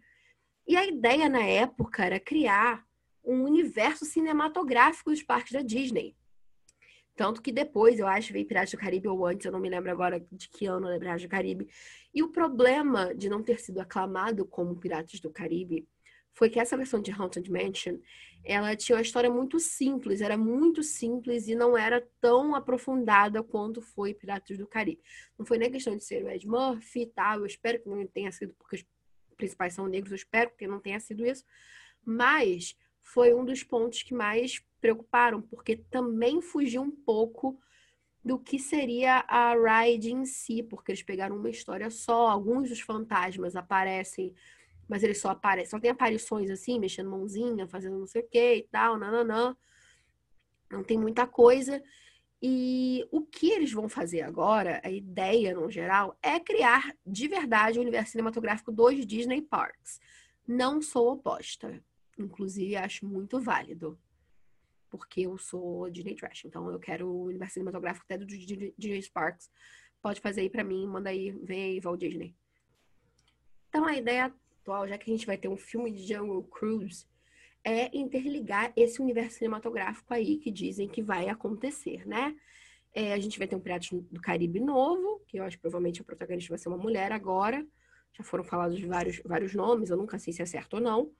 E 0.66 0.76
a 0.76 0.86
ideia 0.86 1.28
na 1.28 1.44
época 1.44 2.04
era 2.04 2.20
criar 2.20 2.86
um 3.24 3.42
universo 3.42 4.04
cinematográfico 4.04 5.10
dos 5.10 5.22
parques 5.22 5.52
da 5.52 5.62
Disney. 5.62 6.16
Tanto 7.14 7.42
que 7.42 7.52
depois, 7.52 7.98
eu 7.98 8.06
acho, 8.06 8.32
veio 8.32 8.46
Piratas 8.46 8.70
do 8.70 8.78
Caribe 8.78 9.08
ou 9.08 9.26
antes, 9.26 9.44
eu 9.44 9.52
não 9.52 9.60
me 9.60 9.68
lembro 9.68 9.90
agora 9.90 10.24
de 10.30 10.48
que 10.48 10.64
ano 10.64 10.88
é 10.88 10.98
Piratas 10.98 11.22
do 11.22 11.28
Caribe. 11.28 11.68
E 12.14 12.22
o 12.22 12.30
problema 12.30 13.14
de 13.14 13.28
não 13.28 13.42
ter 13.42 13.60
sido 13.60 13.80
aclamado 13.80 14.46
como 14.46 14.76
Piratas 14.76 15.20
do 15.20 15.30
Caribe 15.30 15.86
foi 16.32 16.48
que 16.48 16.58
essa 16.58 16.76
versão 16.76 17.00
de 17.00 17.10
Haunted 17.10 17.50
Mansion, 17.50 17.98
ela 18.44 18.74
tinha 18.74 18.96
uma 18.96 19.02
história 19.02 19.30
muito 19.30 19.60
simples, 19.60 20.20
era 20.20 20.36
muito 20.36 20.82
simples 20.82 21.46
e 21.46 21.54
não 21.54 21.76
era 21.76 22.06
tão 22.20 22.54
aprofundada 22.54 23.42
quanto 23.42 23.80
foi 23.80 24.14
Piratas 24.14 24.58
do 24.58 24.66
Caribe. 24.66 25.02
Não 25.38 25.46
foi 25.46 25.58
nem 25.58 25.70
questão 25.70 25.96
de 25.96 26.04
ser 26.04 26.24
o 26.24 26.28
Ed 26.28 26.46
Murphy 26.46 27.02
e 27.02 27.06
tal, 27.06 27.40
eu 27.40 27.46
espero 27.46 27.80
que 27.80 27.88
não 27.88 28.06
tenha 28.06 28.32
sido, 28.32 28.54
porque 28.54 28.76
os 28.76 28.84
principais 29.36 29.74
são 29.74 29.86
negros, 29.86 30.12
eu 30.12 30.16
espero 30.16 30.50
que 30.56 30.66
não 30.66 30.80
tenha 30.80 30.98
sido 30.98 31.24
isso, 31.24 31.44
mas 32.04 32.76
foi 33.02 33.34
um 33.34 33.44
dos 33.44 33.62
pontos 33.62 34.02
que 34.02 34.14
mais 34.14 34.62
preocuparam, 34.80 35.42
porque 35.42 35.76
também 35.76 36.40
fugiu 36.40 36.82
um 36.82 36.90
pouco 36.90 37.58
do 38.24 38.38
que 38.38 38.58
seria 38.58 39.24
a 39.28 39.54
ride 39.54 40.12
em 40.12 40.24
si, 40.24 40.62
porque 40.62 40.92
eles 40.92 41.02
pegaram 41.02 41.36
uma 41.36 41.50
história 41.50 41.90
só, 41.90 42.28
alguns 42.28 42.68
dos 42.68 42.80
fantasmas 42.80 43.56
aparecem 43.56 44.34
mas 44.88 45.02
ele 45.02 45.14
só 45.14 45.30
aparece, 45.30 45.70
só 45.70 45.80
tem 45.80 45.90
aparições 45.90 46.50
assim, 46.50 46.78
mexendo 46.78 47.10
mãozinha, 47.10 47.66
fazendo 47.66 47.98
não 47.98 48.06
sei 48.06 48.22
o 48.22 48.28
que 48.28 48.56
e 48.56 48.62
tal, 48.64 48.98
nananã. 48.98 49.56
Não 50.70 50.82
tem 50.82 50.98
muita 50.98 51.26
coisa. 51.26 51.82
E 52.44 53.06
o 53.12 53.22
que 53.22 53.50
eles 53.50 53.72
vão 53.72 53.88
fazer 53.88 54.22
agora, 54.22 54.80
a 54.82 54.90
ideia 54.90 55.54
no 55.54 55.70
geral, 55.70 56.18
é 56.20 56.40
criar 56.40 56.92
de 57.06 57.28
verdade 57.28 57.78
o 57.78 57.82
universo 57.82 58.12
cinematográfico 58.12 58.72
dos 58.72 59.06
Disney 59.06 59.40
Parks. 59.42 60.00
Não 60.46 60.82
sou 60.82 61.12
oposta. 61.12 61.80
Inclusive, 62.18 62.74
acho 62.74 63.06
muito 63.06 63.40
válido. 63.40 63.96
Porque 64.90 65.22
eu 65.22 65.38
sou 65.38 65.88
Disney 65.88 66.16
Trash. 66.16 66.44
Então, 66.44 66.68
eu 66.68 66.80
quero 66.80 67.06
o 67.06 67.24
universo 67.26 67.54
cinematográfico 67.54 68.04
até 68.04 68.18
dos 68.18 68.26
Disney 68.26 69.08
Parks. 69.14 69.48
Pode 70.02 70.20
fazer 70.20 70.40
aí 70.40 70.50
pra 70.50 70.64
mim, 70.64 70.84
manda 70.86 71.10
aí, 71.10 71.30
vem 71.30 71.62
aí, 71.62 71.80
Walt 71.80 72.00
Disney. 72.00 72.34
Então, 73.68 73.86
a 73.86 73.96
ideia 73.96 74.34
atual, 74.62 74.88
já 74.88 74.96
que 74.96 75.10
a 75.10 75.14
gente 75.14 75.26
vai 75.26 75.36
ter 75.36 75.48
um 75.48 75.56
filme 75.56 75.90
de 75.90 76.06
Jungle 76.06 76.44
Cruise, 76.44 77.04
é 77.64 77.96
interligar 77.96 78.72
esse 78.76 79.00
universo 79.00 79.38
cinematográfico 79.38 80.12
aí 80.14 80.38
que 80.38 80.50
dizem 80.50 80.88
que 80.88 81.02
vai 81.02 81.28
acontecer, 81.28 82.06
né? 82.06 82.34
É, 82.94 83.12
a 83.12 83.18
gente 83.18 83.38
vai 83.38 83.48
ter 83.48 83.56
um 83.56 83.60
Piratas 83.60 83.88
do 83.90 84.20
Caribe 84.20 84.60
novo, 84.60 85.22
que 85.26 85.38
eu 85.38 85.44
acho 85.44 85.56
que 85.56 85.62
provavelmente 85.62 86.00
a 86.00 86.04
protagonista 86.04 86.50
vai 86.50 86.58
ser 86.58 86.68
uma 86.68 86.76
mulher 86.76 87.12
agora. 87.12 87.64
Já 88.12 88.22
foram 88.22 88.44
falados 88.44 88.80
vários, 88.82 89.20
vários 89.24 89.54
nomes, 89.54 89.90
eu 89.90 89.96
nunca 89.96 90.18
sei 90.18 90.32
se 90.32 90.42
é 90.42 90.46
certo 90.46 90.74
ou 90.74 90.80
não. 90.80 91.10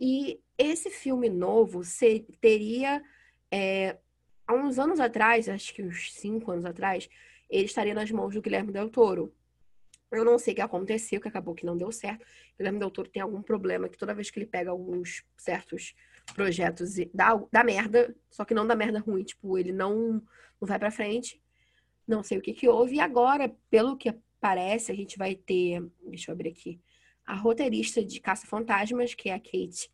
E 0.00 0.40
esse 0.58 0.90
filme 0.90 1.28
novo 1.28 1.84
ser, 1.84 2.26
teria, 2.40 3.02
é, 3.50 3.98
há 4.46 4.54
uns 4.54 4.78
anos 4.78 4.98
atrás, 4.98 5.48
acho 5.48 5.72
que 5.72 5.82
uns 5.82 6.12
cinco 6.14 6.50
anos 6.50 6.64
atrás, 6.64 7.08
ele 7.48 7.66
estaria 7.66 7.94
nas 7.94 8.10
mãos 8.10 8.34
do 8.34 8.42
Guilherme 8.42 8.72
Del 8.72 8.90
Toro. 8.90 9.32
Eu 10.10 10.24
não 10.24 10.38
sei 10.38 10.52
o 10.52 10.56
que 10.56 10.62
aconteceu, 10.62 11.20
que 11.20 11.28
acabou 11.28 11.54
que 11.54 11.66
não 11.66 11.76
deu 11.76 11.90
certo. 11.90 12.22
O 12.22 12.58
Guilherme 12.58 12.78
Del 12.78 12.90
Toro 12.90 13.08
tem 13.08 13.22
algum 13.22 13.42
problema 13.42 13.88
que 13.88 13.98
toda 13.98 14.14
vez 14.14 14.30
que 14.30 14.38
ele 14.38 14.46
pega 14.46 14.70
alguns 14.70 15.24
certos 15.36 15.94
projetos 16.34 16.94
dá, 17.12 17.34
dá 17.52 17.64
merda, 17.64 18.14
só 18.30 18.44
que 18.44 18.54
não 18.54 18.66
dá 18.66 18.74
merda 18.74 18.98
ruim, 19.00 19.24
tipo, 19.24 19.58
ele 19.58 19.72
não, 19.72 20.22
não 20.60 20.68
vai 20.68 20.78
pra 20.78 20.90
frente. 20.90 21.40
Não 22.06 22.22
sei 22.22 22.38
o 22.38 22.42
que 22.42 22.52
que 22.52 22.68
houve. 22.68 22.96
E 22.96 23.00
agora, 23.00 23.54
pelo 23.68 23.96
que 23.96 24.14
parece, 24.40 24.92
a 24.92 24.94
gente 24.94 25.18
vai 25.18 25.34
ter. 25.34 25.84
Deixa 26.04 26.30
eu 26.30 26.34
abrir 26.34 26.50
aqui. 26.50 26.80
A 27.26 27.34
roteirista 27.34 28.04
de 28.04 28.20
Caça 28.20 28.46
Fantasmas, 28.46 29.12
que 29.12 29.28
é 29.28 29.34
a 29.34 29.40
Kate 29.40 29.90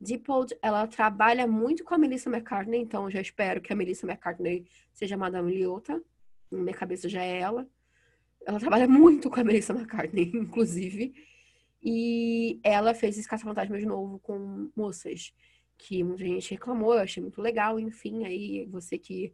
Dippold, 0.00 0.58
ela 0.60 0.84
trabalha 0.88 1.46
muito 1.46 1.84
com 1.84 1.94
a 1.94 1.98
Melissa 1.98 2.28
McCartney, 2.28 2.80
então 2.80 3.08
já 3.08 3.20
espero 3.20 3.60
que 3.60 3.72
a 3.72 3.76
Melissa 3.76 4.04
McCartney 4.04 4.66
seja 4.92 5.16
Madame 5.16 5.54
Liotta. 5.54 6.02
Na 6.50 6.58
minha 6.58 6.74
cabeça 6.74 7.08
já 7.08 7.22
é 7.22 7.38
ela. 7.38 7.68
Ela 8.46 8.58
trabalha 8.58 8.88
muito 8.88 9.30
com 9.30 9.40
a 9.40 9.44
Melissa 9.44 9.72
McCartney, 9.72 10.30
inclusive. 10.34 11.14
E 11.82 12.60
ela 12.62 12.94
fez 12.94 13.18
esse 13.18 13.28
Caça-Fantasmas 13.28 13.80
de 13.80 13.86
novo 13.86 14.18
com 14.20 14.70
moças, 14.76 15.34
que 15.76 16.04
muita 16.04 16.24
gente 16.24 16.52
reclamou, 16.52 16.94
eu 16.94 17.00
achei 17.00 17.20
muito 17.20 17.40
legal, 17.40 17.78
enfim, 17.80 18.24
aí 18.24 18.66
você 18.66 18.96
que 18.96 19.32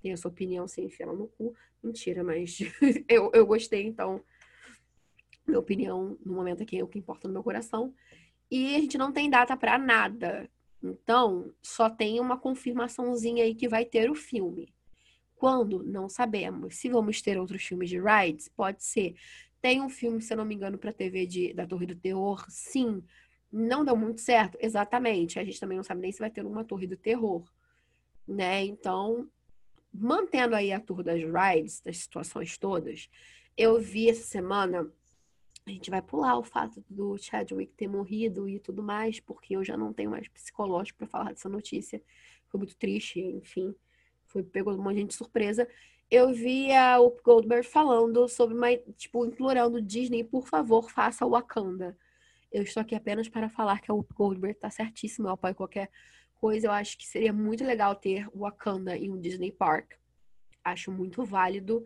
tem 0.00 0.12
a 0.12 0.16
sua 0.16 0.30
opinião, 0.30 0.68
sem 0.68 0.84
enfiar 0.84 1.06
no 1.12 1.26
cu. 1.26 1.54
Mentira, 1.82 2.22
mas 2.22 2.58
eu, 3.08 3.30
eu 3.34 3.46
gostei, 3.46 3.84
então 3.84 4.22
minha 5.46 5.58
opinião 5.58 6.16
no 6.24 6.34
momento 6.34 6.62
aqui 6.62 6.78
é 6.78 6.84
o 6.84 6.88
que 6.88 6.98
importa 6.98 7.26
no 7.26 7.34
meu 7.34 7.42
coração. 7.42 7.92
E 8.50 8.76
a 8.76 8.80
gente 8.80 8.98
não 8.98 9.12
tem 9.12 9.28
data 9.28 9.56
para 9.56 9.78
nada. 9.78 10.48
Então, 10.82 11.52
só 11.62 11.90
tem 11.90 12.20
uma 12.20 12.38
confirmaçãozinha 12.38 13.44
aí 13.44 13.54
que 13.54 13.68
vai 13.68 13.84
ter 13.84 14.10
o 14.10 14.14
filme. 14.14 14.72
Quando? 15.38 15.82
Não 15.84 16.08
sabemos. 16.08 16.76
Se 16.76 16.88
vamos 16.88 17.22
ter 17.22 17.38
outros 17.38 17.62
filmes 17.62 17.88
de 17.88 17.98
rides, 17.98 18.48
pode 18.48 18.84
ser. 18.84 19.14
Tem 19.60 19.80
um 19.80 19.88
filme, 19.88 20.20
se 20.20 20.32
eu 20.32 20.36
não 20.36 20.44
me 20.44 20.54
engano, 20.54 20.76
para 20.76 20.92
TV 20.92 21.26
de, 21.26 21.54
da 21.54 21.66
Torre 21.66 21.86
do 21.86 21.94
Terror? 21.94 22.44
Sim. 22.48 23.02
Não 23.50 23.84
deu 23.84 23.96
muito 23.96 24.20
certo? 24.20 24.58
Exatamente. 24.60 25.38
A 25.38 25.44
gente 25.44 25.60
também 25.60 25.76
não 25.76 25.84
sabe 25.84 26.00
nem 26.00 26.12
se 26.12 26.18
vai 26.18 26.30
ter 26.30 26.44
uma 26.44 26.64
Torre 26.64 26.86
do 26.86 26.96
Terror. 26.96 27.44
Né? 28.26 28.64
Então, 28.64 29.28
mantendo 29.92 30.54
aí 30.54 30.72
a 30.72 30.80
tour 30.80 31.02
das 31.02 31.20
rides, 31.22 31.80
das 31.80 31.98
situações 31.98 32.58
todas, 32.58 33.08
eu 33.56 33.80
vi 33.80 34.10
essa 34.10 34.24
semana 34.24 34.90
a 35.66 35.70
gente 35.70 35.90
vai 35.90 36.00
pular 36.00 36.38
o 36.38 36.42
fato 36.42 36.82
do 36.88 37.18
Chadwick 37.18 37.74
ter 37.74 37.88
morrido 37.88 38.48
e 38.48 38.58
tudo 38.58 38.82
mais, 38.82 39.20
porque 39.20 39.54
eu 39.54 39.62
já 39.62 39.76
não 39.76 39.92
tenho 39.92 40.10
mais 40.10 40.26
psicológico 40.28 40.98
para 40.98 41.06
falar 41.06 41.30
dessa 41.30 41.48
notícia. 41.48 42.02
Foi 42.48 42.58
muito 42.58 42.74
triste, 42.74 43.20
enfim. 43.20 43.74
Foi 44.28 44.42
pegou 44.42 44.74
um 44.74 44.82
monte 44.82 44.94
de 44.94 45.00
gente 45.00 45.14
surpresa. 45.14 45.68
Eu 46.10 46.32
vi 46.32 46.72
a 46.72 46.98
Up 47.00 47.20
Goldberg 47.22 47.66
falando 47.66 48.26
sobre 48.28 48.54
uma, 48.54 48.74
tipo, 48.96 49.26
implorando 49.26 49.82
Disney, 49.82 50.24
por 50.24 50.46
favor, 50.46 50.90
faça 50.90 51.26
o 51.26 51.30
Wakanda. 51.30 51.96
Eu 52.50 52.62
estou 52.62 52.80
aqui 52.80 52.94
apenas 52.94 53.28
para 53.28 53.50
falar 53.50 53.80
que 53.80 53.90
a 53.90 53.94
Up 53.94 54.12
Goldberg 54.14 54.56
está 54.56 54.70
certíssima, 54.70 55.32
apoio 55.32 55.54
qualquer 55.54 55.90
coisa. 56.40 56.66
Eu 56.66 56.72
acho 56.72 56.96
que 56.96 57.06
seria 57.06 57.32
muito 57.32 57.62
legal 57.62 57.94
ter 57.94 58.26
o 58.32 58.40
Wakanda 58.40 58.96
em 58.96 59.10
um 59.10 59.20
Disney 59.20 59.52
Park. 59.52 59.92
Acho 60.64 60.90
muito 60.90 61.24
válido. 61.24 61.84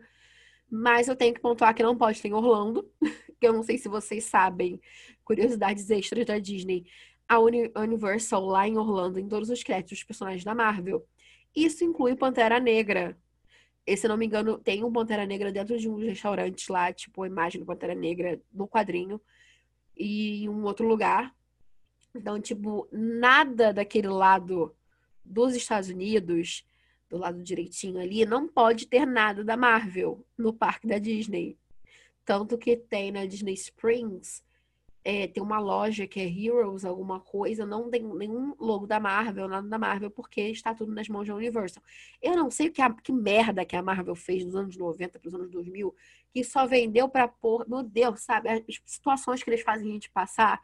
Mas 0.69 1.07
eu 1.07 1.15
tenho 1.15 1.33
que 1.33 1.41
pontuar 1.41 1.75
que 1.75 1.83
não 1.83 1.97
pode 1.97 2.21
ter 2.21 2.29
em 2.29 2.33
Orlando, 2.33 2.89
que 3.39 3.45
eu 3.45 3.53
não 3.53 3.61
sei 3.61 3.77
se 3.77 3.89
vocês 3.89 4.23
sabem, 4.23 4.81
curiosidades 5.23 5.89
extras 5.89 6.25
da 6.25 6.39
Disney. 6.39 6.85
A 7.27 7.39
Universal 7.39 8.45
lá 8.45 8.67
em 8.67 8.77
Orlando, 8.77 9.19
em 9.19 9.27
todos 9.27 9.49
os 9.49 9.63
créditos 9.63 9.99
dos 9.99 10.03
personagens 10.03 10.43
da 10.43 10.55
Marvel. 10.55 11.05
Isso 11.55 11.83
inclui 11.83 12.15
Pantera 12.15 12.59
Negra. 12.59 13.17
E, 13.85 13.97
se 13.97 14.07
não 14.07 14.17
me 14.17 14.25
engano, 14.25 14.57
tem 14.57 14.83
um 14.83 14.91
Pantera 14.91 15.25
Negra 15.25 15.51
dentro 15.51 15.77
de 15.77 15.89
um 15.89 15.97
restaurante 15.97 16.71
lá, 16.71 16.91
tipo, 16.93 17.23
a 17.23 17.27
imagem 17.27 17.59
do 17.59 17.65
Pantera 17.65 17.93
Negra 17.93 18.41
no 18.51 18.67
quadrinho. 18.67 19.19
E 19.95 20.43
em 20.43 20.49
um 20.49 20.63
outro 20.63 20.87
lugar. 20.87 21.35
Então, 22.15 22.39
tipo, 22.39 22.87
nada 22.91 23.73
daquele 23.73 24.07
lado 24.07 24.75
dos 25.23 25.55
Estados 25.55 25.89
Unidos 25.89 26.65
do 27.13 27.19
lado 27.19 27.43
direitinho 27.43 27.99
ali, 27.99 28.25
não 28.25 28.47
pode 28.47 28.87
ter 28.87 29.05
nada 29.05 29.43
da 29.43 29.55
Marvel 29.55 30.25
no 30.35 30.51
parque 30.51 30.87
da 30.87 30.97
Disney. 30.97 31.57
Tanto 32.25 32.57
que 32.57 32.75
tem 32.75 33.11
na 33.11 33.25
Disney 33.25 33.53
Springs, 33.53 34.43
é, 35.03 35.27
tem 35.27 35.43
uma 35.43 35.59
loja 35.59 36.07
que 36.07 36.19
é 36.19 36.25
Heroes, 36.25 36.85
alguma 36.85 37.19
coisa, 37.19 37.65
não 37.65 37.89
tem 37.89 38.01
nenhum 38.03 38.55
logo 38.59 38.87
da 38.87 38.99
Marvel, 38.99 39.47
nada 39.47 39.67
da 39.67 39.77
Marvel, 39.77 40.09
porque 40.09 40.41
está 40.41 40.73
tudo 40.73 40.93
nas 40.93 41.09
mãos 41.09 41.27
da 41.27 41.35
Universal. 41.35 41.83
Eu 42.21 42.35
não 42.35 42.49
sei 42.49 42.69
que, 42.69 42.81
a, 42.81 42.89
que 42.89 43.11
merda 43.11 43.65
que 43.65 43.75
a 43.75 43.83
Marvel 43.83 44.15
fez 44.15 44.45
nos 44.45 44.55
anos 44.55 44.77
90 44.77 45.19
para 45.19 45.27
os 45.27 45.35
anos 45.35 45.49
2000, 45.49 45.93
que 46.33 46.43
só 46.43 46.65
vendeu 46.65 47.09
para 47.09 47.27
pôr, 47.27 47.67
meu 47.67 47.83
Deus, 47.83 48.21
sabe? 48.21 48.49
As 48.49 48.63
situações 48.85 49.43
que 49.43 49.49
eles 49.49 49.61
fazem 49.61 49.89
a 49.89 49.93
gente 49.93 50.09
passar 50.09 50.61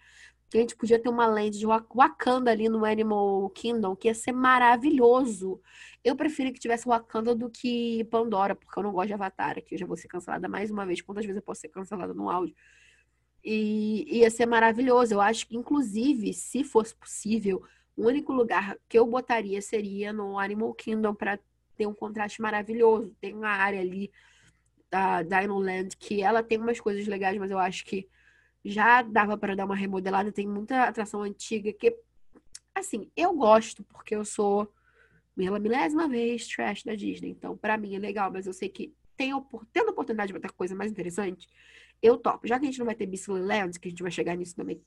que 0.49 0.57
a 0.57 0.61
gente 0.61 0.75
podia 0.75 0.99
ter 0.99 1.09
uma 1.09 1.27
land 1.27 1.57
de 1.57 1.65
Wakanda 1.65 2.49
ali 2.49 2.67
no 2.67 2.83
Animal 2.83 3.47
Kingdom, 3.51 3.95
que 3.95 4.07
ia 4.07 4.15
ser 4.15 4.31
maravilhoso. 4.31 5.61
Eu 6.03 6.15
prefiro 6.15 6.51
que 6.51 6.59
tivesse 6.59 6.87
Wakanda 6.87 7.35
do 7.35 7.49
que 7.49 8.03
Pandora, 8.05 8.55
porque 8.55 8.79
eu 8.79 8.83
não 8.83 8.91
gosto 8.91 9.07
de 9.07 9.13
Avatar, 9.13 9.59
aqui 9.59 9.75
eu 9.75 9.79
já 9.79 9.85
vou 9.85 9.95
ser 9.95 10.07
cancelada 10.07 10.49
mais 10.49 10.71
uma 10.71 10.85
vez. 10.85 11.01
Quantas 11.01 11.23
vezes 11.23 11.37
eu 11.37 11.43
posso 11.43 11.61
ser 11.61 11.69
cancelada 11.69 12.15
no 12.15 12.29
áudio? 12.29 12.55
E 13.43 14.19
ia 14.19 14.29
ser 14.29 14.45
maravilhoso. 14.45 15.13
Eu 15.13 15.21
acho 15.21 15.47
que, 15.47 15.55
inclusive, 15.55 16.33
se 16.33 16.63
fosse 16.63 16.95
possível, 16.95 17.63
o 17.95 18.05
único 18.07 18.33
lugar 18.33 18.77
que 18.87 18.97
eu 18.97 19.05
botaria 19.05 19.61
seria 19.61 20.11
no 20.11 20.37
Animal 20.37 20.73
Kingdom 20.73 21.13
para 21.13 21.39
ter 21.75 21.87
um 21.87 21.93
contraste 21.93 22.41
maravilhoso. 22.41 23.15
Tem 23.21 23.33
uma 23.33 23.49
área 23.49 23.79
ali 23.79 24.11
da 24.89 25.21
Dino 25.21 25.59
Land 25.59 25.95
que 25.97 26.21
ela 26.21 26.43
tem 26.43 26.57
umas 26.57 26.79
coisas 26.79 27.07
legais, 27.07 27.37
mas 27.37 27.51
eu 27.51 27.59
acho 27.59 27.85
que 27.85 28.07
já 28.63 29.01
dava 29.01 29.37
para 29.37 29.55
dar 29.55 29.65
uma 29.65 29.75
remodelada, 29.75 30.31
tem 30.31 30.47
muita 30.47 30.83
atração 30.83 31.21
antiga 31.21 31.71
que, 31.71 31.95
assim, 32.75 33.09
eu 33.15 33.33
gosto, 33.33 33.83
porque 33.83 34.15
eu 34.15 34.25
sou 34.25 34.71
pela 35.35 35.59
milésima 35.59 36.07
vez 36.07 36.45
trash 36.47 36.83
da 36.83 36.95
Disney. 36.95 37.29
Então, 37.29 37.55
para 37.55 37.77
mim 37.77 37.95
é 37.95 37.99
legal, 37.99 38.29
mas 38.31 38.45
eu 38.45 38.51
sei 38.51 38.67
que 38.67 38.93
tem, 39.15 39.31
tendo 39.71 39.89
a 39.89 39.91
oportunidade 39.91 40.27
de 40.27 40.33
botar 40.33 40.49
coisa 40.49 40.75
mais 40.75 40.91
interessante, 40.91 41.47
eu 42.01 42.17
topo. 42.17 42.47
Já 42.47 42.59
que 42.59 42.65
a 42.65 42.67
gente 42.67 42.79
não 42.79 42.85
vai 42.85 42.95
ter 42.95 43.05
Beastly 43.05 43.41
Land, 43.41 43.79
que 43.79 43.87
a 43.87 43.91
gente 43.91 44.03
vai 44.03 44.11
chegar 44.11 44.35
nisso 44.35 44.55
também 44.55 44.81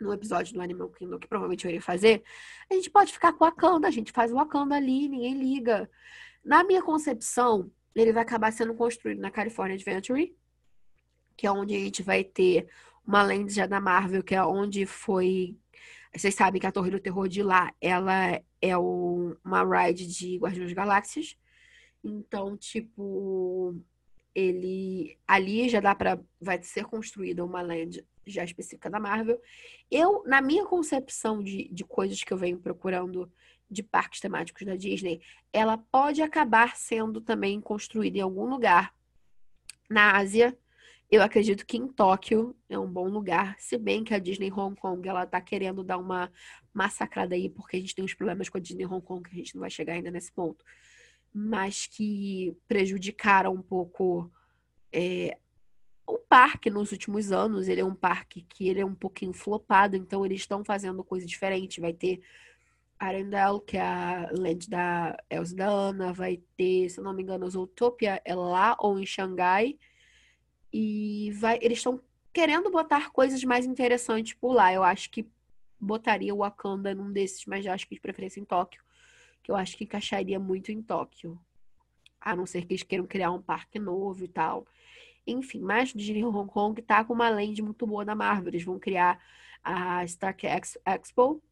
no 0.00 0.12
episódio 0.12 0.54
do 0.54 0.60
Animal 0.60 0.90
Kingdom, 0.90 1.18
que 1.18 1.26
provavelmente 1.26 1.64
eu 1.64 1.70
iria 1.70 1.82
fazer, 1.82 2.22
a 2.70 2.74
gente 2.74 2.88
pode 2.90 3.12
ficar 3.12 3.32
com 3.32 3.44
o 3.44 3.48
Wakanda, 3.48 3.88
a 3.88 3.90
gente 3.90 4.12
faz 4.12 4.30
o 4.30 4.36
Wakanda 4.36 4.76
ali, 4.76 5.08
ninguém 5.08 5.34
liga. 5.34 5.90
Na 6.44 6.62
minha 6.62 6.82
concepção, 6.82 7.70
ele 7.94 8.12
vai 8.12 8.22
acabar 8.22 8.52
sendo 8.52 8.74
construído 8.74 9.18
na 9.18 9.30
California 9.30 9.74
Adventure, 9.74 10.36
que 11.36 11.46
é 11.46 11.50
onde 11.50 11.74
a 11.74 11.78
gente 11.78 12.02
vai 12.02 12.22
ter 12.22 12.68
uma 13.04 13.22
lente 13.22 13.52
já 13.52 13.66
da 13.66 13.80
Marvel, 13.80 14.22
que 14.22 14.34
é 14.34 14.44
onde 14.44 14.86
foi. 14.86 15.56
Vocês 16.14 16.34
sabem 16.34 16.60
que 16.60 16.66
a 16.66 16.72
Torre 16.72 16.90
do 16.90 17.00
Terror 17.00 17.28
de 17.28 17.42
lá, 17.42 17.72
ela 17.80 18.40
é 18.62 18.76
uma 18.78 19.64
ride 19.64 20.06
de 20.06 20.36
Guardiões 20.36 20.72
Galáxias. 20.72 21.36
Então, 22.04 22.56
tipo, 22.56 23.74
ele 24.38 25.18
ali 25.26 25.68
já 25.68 25.80
dá 25.80 25.94
para 25.94 26.20
vai 26.40 26.62
ser 26.62 26.84
construída 26.84 27.44
uma 27.44 27.60
land 27.60 28.04
já 28.26 28.44
específica 28.44 28.88
da 28.88 29.00
Marvel. 29.00 29.40
Eu, 29.90 30.22
na 30.26 30.40
minha 30.40 30.64
concepção 30.64 31.42
de, 31.42 31.68
de 31.72 31.84
coisas 31.84 32.22
que 32.22 32.32
eu 32.32 32.36
venho 32.36 32.58
procurando 32.58 33.30
de 33.70 33.82
parques 33.82 34.20
temáticos 34.20 34.64
da 34.64 34.76
Disney, 34.76 35.20
ela 35.52 35.76
pode 35.76 36.22
acabar 36.22 36.76
sendo 36.76 37.20
também 37.20 37.60
construída 37.60 38.18
em 38.18 38.22
algum 38.22 38.44
lugar 38.44 38.94
na 39.90 40.16
Ásia 40.16 40.56
eu 41.10 41.22
acredito 41.22 41.64
que 41.64 41.78
em 41.78 41.88
Tóquio 41.88 42.54
é 42.68 42.78
um 42.78 42.86
bom 42.86 43.08
lugar, 43.08 43.56
se 43.58 43.78
bem 43.78 44.04
que 44.04 44.12
a 44.12 44.18
Disney 44.18 44.52
Hong 44.52 44.76
Kong 44.76 45.08
ela 45.08 45.24
tá 45.24 45.40
querendo 45.40 45.82
dar 45.82 45.96
uma 45.96 46.30
massacrada 46.72 47.34
aí, 47.34 47.48
porque 47.48 47.78
a 47.78 47.80
gente 47.80 47.94
tem 47.94 48.04
uns 48.04 48.12
problemas 48.12 48.50
com 48.50 48.58
a 48.58 48.60
Disney 48.60 48.84
Hong 48.84 49.00
Kong 49.00 49.26
que 49.26 49.34
a 49.34 49.38
gente 49.38 49.54
não 49.54 49.60
vai 49.60 49.70
chegar 49.70 49.94
ainda 49.94 50.10
nesse 50.10 50.30
ponto, 50.30 50.62
mas 51.32 51.86
que 51.86 52.56
prejudicaram 52.66 53.52
um 53.52 53.62
pouco 53.62 54.30
é, 54.92 55.38
o 56.06 56.18
parque 56.18 56.70
nos 56.70 56.92
últimos 56.92 57.30
anos. 57.32 57.68
Ele 57.68 57.80
é 57.80 57.84
um 57.84 57.94
parque 57.94 58.42
que 58.42 58.68
ele 58.68 58.80
é 58.80 58.86
um 58.86 58.94
pouquinho 58.94 59.32
flopado, 59.32 59.96
então 59.96 60.24
eles 60.24 60.40
estão 60.40 60.64
fazendo 60.64 61.04
coisa 61.04 61.26
diferente. 61.26 61.80
Vai 61.80 61.92
ter 61.92 62.20
Arendelle, 62.98 63.60
que 63.60 63.76
é 63.76 63.82
a 63.82 64.28
land 64.32 64.68
da 64.68 65.16
Elsa 65.30 65.54
da 65.54 65.68
Ana, 65.68 66.12
vai 66.12 66.42
ter, 66.56 66.88
se 66.90 67.00
não 67.00 67.12
me 67.12 67.22
engano, 67.22 67.48
Zootopia 67.48 68.20
é 68.24 68.34
lá 68.34 68.76
ou 68.80 68.98
em 68.98 69.06
Xangai 69.06 69.78
e 70.72 71.30
vai, 71.38 71.58
eles 71.62 71.78
estão 71.78 72.00
querendo 72.32 72.70
botar 72.70 73.10
coisas 73.10 73.42
mais 73.44 73.64
interessantes 73.64 74.34
por 74.34 74.52
lá. 74.52 74.72
Eu 74.72 74.82
acho 74.82 75.10
que 75.10 75.28
botaria 75.80 76.34
o 76.34 76.38
Wakanda 76.38 76.94
num 76.94 77.12
desses, 77.12 77.46
mas 77.46 77.64
eu 77.64 77.72
acho 77.72 77.86
que 77.88 77.94
de 77.94 78.00
preferência 78.00 78.40
em 78.40 78.44
Tóquio. 78.44 78.82
Que 79.48 79.52
eu 79.52 79.56
acho 79.56 79.78
que 79.78 79.84
encaixaria 79.84 80.38
muito 80.38 80.70
em 80.70 80.82
Tóquio. 80.82 81.40
A 82.20 82.36
não 82.36 82.44
ser 82.44 82.66
que 82.66 82.74
eles 82.74 82.82
queiram 82.82 83.06
criar 83.06 83.30
um 83.30 83.40
parque 83.40 83.78
novo 83.78 84.22
e 84.22 84.28
tal. 84.28 84.66
Enfim, 85.26 85.62
mas 85.62 85.94
Disney 85.94 86.22
Hong 86.22 86.50
Kong 86.52 86.82
tá 86.82 87.02
com 87.02 87.14
uma 87.14 87.30
land 87.30 87.62
muito 87.62 87.86
boa 87.86 88.04
da 88.04 88.14
Marvel. 88.14 88.48
Eles 88.48 88.62
vão 88.62 88.78
criar 88.78 89.18
a 89.64 90.04
Stark 90.04 90.46
Expo. 90.46 91.42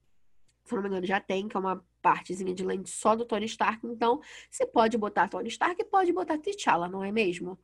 Se 0.63 0.75
não 0.75 0.83
me 0.83 0.89
engano, 0.89 1.07
já 1.07 1.21
tem, 1.21 1.49
que 1.49 1.57
é 1.57 1.61
uma 1.61 1.83
partezinha 2.03 2.55
de 2.55 2.63
land 2.63 2.87
só 2.87 3.17
do 3.17 3.25
Tony 3.25 3.47
Stark. 3.47 3.87
Então, 3.87 4.21
você 4.51 4.67
pode 4.67 4.99
botar 4.99 5.27
Tony 5.29 5.49
Stark 5.49 5.83
pode 5.87 6.13
botar 6.13 6.37
T'Challa, 6.37 6.91
não 6.91 7.03
é 7.03 7.11
mesmo? 7.11 7.59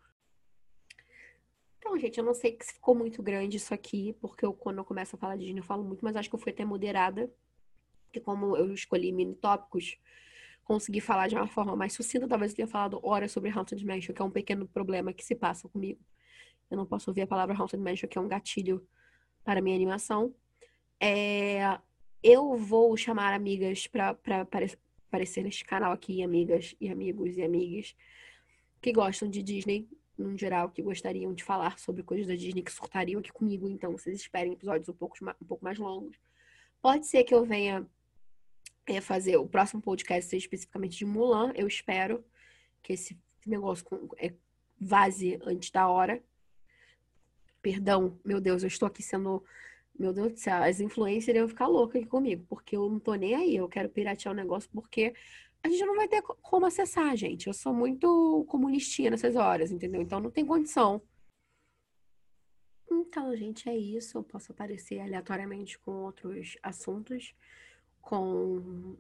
Então, 1.76 1.98
gente, 1.98 2.16
eu 2.16 2.24
não 2.24 2.32
sei 2.32 2.56
se 2.58 2.72
ficou 2.72 2.94
muito 2.94 3.22
grande 3.22 3.58
isso 3.58 3.74
aqui, 3.74 4.16
porque 4.18 4.46
eu, 4.46 4.54
quando 4.54 4.78
eu 4.78 4.84
começo 4.86 5.14
a 5.14 5.18
falar 5.18 5.36
de 5.36 5.44
Disney, 5.44 5.60
eu 5.60 5.64
falo 5.64 5.84
muito, 5.84 6.02
mas 6.02 6.16
acho 6.16 6.30
que 6.30 6.34
eu 6.34 6.40
fui 6.40 6.52
até 6.52 6.64
moderada. 6.64 7.30
Porque 8.12 8.20
como 8.20 8.54
eu 8.58 8.74
escolhi 8.74 9.10
mini 9.10 9.34
tópicos, 9.34 9.96
consegui 10.64 11.00
falar 11.00 11.28
de 11.28 11.34
uma 11.34 11.46
forma 11.46 11.74
mais 11.74 11.94
sucinta. 11.94 12.28
Talvez 12.28 12.52
eu 12.52 12.56
tenha 12.56 12.68
falado 12.68 13.00
horas 13.02 13.32
sobre 13.32 13.48
Haunted 13.48 13.82
Mansion, 13.86 14.14
que 14.14 14.20
é 14.20 14.24
um 14.24 14.30
pequeno 14.30 14.68
problema 14.68 15.14
que 15.14 15.24
se 15.24 15.34
passa 15.34 15.66
comigo. 15.66 15.98
Eu 16.70 16.76
não 16.76 16.84
posso 16.84 17.10
ouvir 17.10 17.22
a 17.22 17.26
palavra 17.26 17.56
Haunted 17.56 17.82
Mansion, 17.82 18.06
que 18.06 18.18
é 18.18 18.20
um 18.20 18.28
gatilho 18.28 18.86
para 19.42 19.62
minha 19.62 19.74
animação. 19.74 20.34
É, 21.00 21.78
eu 22.22 22.54
vou 22.54 22.94
chamar 22.98 23.32
amigas 23.32 23.86
para 23.86 24.10
aparecer 24.42 25.42
neste 25.42 25.64
canal 25.64 25.90
aqui, 25.90 26.22
amigas 26.22 26.76
e 26.78 26.90
amigos 26.90 27.38
e 27.38 27.42
amigas 27.42 27.96
que 28.82 28.92
gostam 28.92 29.30
de 29.30 29.42
Disney, 29.42 29.88
no 30.18 30.36
geral, 30.36 30.68
que 30.68 30.82
gostariam 30.82 31.32
de 31.32 31.42
falar 31.42 31.78
sobre 31.78 32.02
coisas 32.02 32.26
da 32.26 32.34
Disney, 32.34 32.62
que 32.62 32.70
surtariam 32.72 33.20
aqui 33.20 33.32
comigo. 33.32 33.70
Então, 33.70 33.92
vocês 33.92 34.20
esperem 34.20 34.52
episódios 34.52 34.88
um 34.90 34.92
pouco, 34.92 35.16
um 35.40 35.46
pouco 35.46 35.64
mais 35.64 35.78
longos. 35.78 36.18
Pode 36.82 37.06
ser 37.06 37.22
que 37.24 37.32
eu 37.32 37.44
venha 37.44 37.86
é, 38.86 39.00
fazer 39.00 39.36
o 39.36 39.46
próximo 39.46 39.80
podcast 39.80 40.28
seja 40.28 40.44
especificamente 40.44 40.98
de 40.98 41.04
Mulan. 41.04 41.52
Eu 41.54 41.66
espero 41.66 42.24
que 42.82 42.92
esse 42.92 43.18
negócio 43.46 43.86
é, 44.18 44.32
vaze 44.80 45.38
antes 45.42 45.70
da 45.70 45.88
hora. 45.88 46.22
Perdão, 47.60 48.18
meu 48.24 48.40
Deus, 48.40 48.62
eu 48.62 48.68
estou 48.68 48.86
aqui 48.86 49.02
sendo. 49.02 49.44
Meu 49.98 50.12
Deus 50.12 50.32
do 50.32 50.38
céu, 50.38 50.62
as 50.62 50.80
influencers 50.80 51.36
iam 51.36 51.46
ficar 51.46 51.66
loucas 51.66 52.00
aqui 52.00 52.08
comigo, 52.08 52.44
porque 52.48 52.76
eu 52.76 52.88
não 52.88 52.98
tô 52.98 53.14
nem 53.14 53.34
aí. 53.34 53.56
Eu 53.56 53.68
quero 53.68 53.90
piratear 53.90 54.32
o 54.32 54.36
negócio 54.36 54.68
porque 54.72 55.14
a 55.62 55.68
gente 55.68 55.84
não 55.84 55.94
vai 55.94 56.08
ter 56.08 56.22
como 56.22 56.66
acessar, 56.66 57.14
gente. 57.16 57.46
Eu 57.46 57.52
sou 57.52 57.72
muito 57.72 58.44
comunistinha 58.48 59.10
nessas 59.10 59.36
horas, 59.36 59.70
entendeu? 59.70 60.00
Então 60.00 60.18
não 60.18 60.30
tem 60.30 60.44
condição. 60.44 61.00
Então, 62.90 63.34
gente, 63.36 63.68
é 63.68 63.76
isso. 63.76 64.18
Eu 64.18 64.24
posso 64.24 64.50
aparecer 64.52 64.98
aleatoriamente 65.00 65.78
com 65.78 65.92
outros 66.04 66.56
assuntos, 66.62 67.34
com 68.02 68.96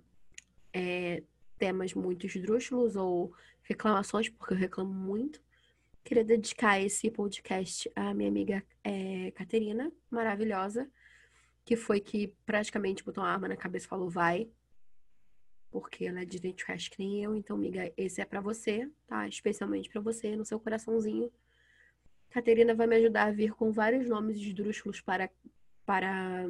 é, 0.72 1.22
temas 1.58 1.92
muito 1.92 2.26
esdrúxulos 2.26 2.96
ou 2.96 3.34
reclamações, 3.62 4.28
porque 4.28 4.54
eu 4.54 4.58
reclamo 4.58 4.92
muito. 4.92 5.42
Queria 6.02 6.24
dedicar 6.24 6.80
esse 6.80 7.10
podcast 7.10 7.90
à 7.94 8.14
minha 8.14 8.28
amiga 8.28 8.64
é, 8.82 9.30
Caterina, 9.32 9.92
maravilhosa, 10.10 10.90
que 11.64 11.76
foi 11.76 12.00
que 12.00 12.34
praticamente 12.46 13.04
botou 13.04 13.22
uma 13.22 13.30
arma 13.30 13.48
na 13.48 13.56
cabeça 13.56 13.86
e 13.86 13.88
falou: 13.88 14.08
vai, 14.08 14.48
porque 15.70 16.06
ela 16.06 16.22
é 16.22 16.24
Disney 16.24 16.52
Trash 16.54 16.88
que 16.88 16.98
nem 16.98 17.22
eu. 17.22 17.36
Então, 17.36 17.56
amiga, 17.56 17.92
esse 17.96 18.20
é 18.20 18.24
para 18.24 18.40
você, 18.40 18.90
tá? 19.06 19.28
Especialmente 19.28 19.88
para 19.88 20.00
você, 20.00 20.34
no 20.34 20.44
seu 20.44 20.58
coraçãozinho. 20.58 21.30
Caterina 22.30 22.74
vai 22.74 22.86
me 22.86 22.96
ajudar 22.96 23.24
a 23.24 23.30
vir 23.30 23.52
com 23.52 23.70
vários 23.70 24.08
nomes 24.08 24.38
esdrúxulos 24.38 25.00
para, 25.00 25.30
para 25.84 26.46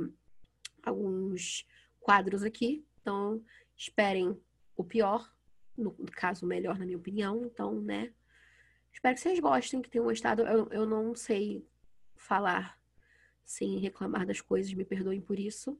alguns 0.82 1.66
quadros 2.02 2.42
aqui. 2.42 2.84
Então, 3.00 3.42
esperem 3.76 4.38
o 4.76 4.84
pior, 4.84 5.32
no 5.76 5.92
caso, 6.12 6.44
o 6.44 6.48
melhor, 6.48 6.78
na 6.78 6.84
minha 6.84 6.98
opinião. 6.98 7.44
Então, 7.44 7.80
né? 7.80 8.12
Espero 8.92 9.14
que 9.14 9.20
vocês 9.20 9.40
gostem, 9.40 9.80
que 9.80 9.88
tenham 9.88 10.04
gostado. 10.04 10.42
Eu, 10.42 10.68
eu 10.70 10.86
não 10.86 11.14
sei 11.14 11.66
falar 12.16 12.78
sem 13.44 13.78
reclamar 13.78 14.26
das 14.26 14.40
coisas, 14.40 14.72
me 14.74 14.84
perdoem 14.84 15.20
por 15.20 15.38
isso. 15.38 15.78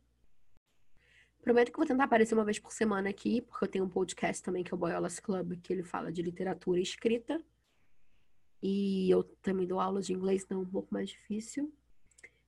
Prometo 1.43 1.73
que 1.73 1.77
vou 1.77 1.87
tentar 1.87 2.05
aparecer 2.05 2.35
uma 2.35 2.45
vez 2.45 2.59
por 2.59 2.73
semana 2.73 3.11
aqui, 3.11 3.41
porque 3.43 3.65
eu 3.65 3.69
tenho 3.69 3.85
um 3.85 3.89
podcast 3.89 4.43
também 4.43 4.63
que 4.63 4.73
é 4.73 4.77
o 4.77 4.79
Boyolas 4.79 5.19
Club, 5.19 5.61
que 5.61 5.73
ele 5.73 5.83
fala 5.83 6.13
de 6.13 6.23
literatura 6.23 6.81
escrita. 6.81 7.43
E 8.63 9.11
eu 9.11 9.25
também 9.43 9.67
dou 9.67 9.81
aula 9.81 10.01
de 10.01 10.13
inglês, 10.13 10.45
então 10.45 10.61
é 10.61 10.63
um 10.63 10.71
pouco 10.71 10.95
mais 10.95 11.11
difícil. 11.11 11.73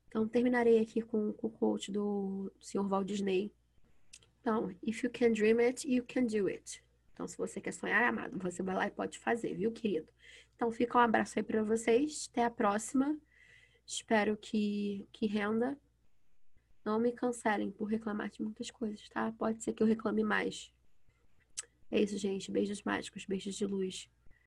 Então, 0.07 0.29
terminarei 0.29 0.79
aqui 0.79 1.03
com, 1.03 1.33
com 1.33 1.49
o 1.49 1.51
quote 1.51 1.91
do 1.91 2.53
Sr. 2.61 2.87
Walt 2.89 3.07
Disney. 3.09 3.53
Então, 4.45 4.77
if 4.83 5.03
you 5.03 5.09
can 5.09 5.33
dream 5.33 5.59
it, 5.59 5.91
you 5.91 6.05
can 6.07 6.27
do 6.27 6.49
it. 6.49 6.85
Então, 7.15 7.27
se 7.27 7.35
você 7.39 7.63
quer 7.63 7.73
sonhar, 7.73 8.05
amado, 8.05 8.39
você 8.39 8.63
vai 8.63 8.75
lá 8.75 8.87
e 8.87 8.91
pode 8.91 9.19
fazer, 9.19 9.55
viu, 9.55 9.73
querido? 9.73 10.07
Então, 10.55 10.71
fica 10.71 10.99
um 10.99 11.01
abraço 11.01 11.39
aí 11.39 11.43
para 11.43 11.63
vocês. 11.63 12.29
Até 12.31 12.45
a 12.45 12.51
próxima. 12.51 13.19
Espero 13.87 14.37
que, 14.37 15.09
que 15.11 15.27
renda. 15.27 15.79
Não 16.85 17.01
me 17.01 17.11
cancelem 17.11 17.71
por 17.71 17.87
reclamar 17.87 18.29
de 18.29 18.43
muitas 18.43 18.71
coisas, 18.71 19.09
tá? 19.09 19.33
Pode 19.33 19.65
ser 19.65 19.73
que 19.73 19.83
eu 19.83 19.87
reclame 19.87 20.23
mais. 20.23 20.71
É 21.91 22.03
isso, 22.03 22.19
gente. 22.19 22.51
Beijos 22.51 22.83
mágicos, 22.83 23.25
beijos 23.25 23.55
de 23.55 23.65
luz. 23.65 24.11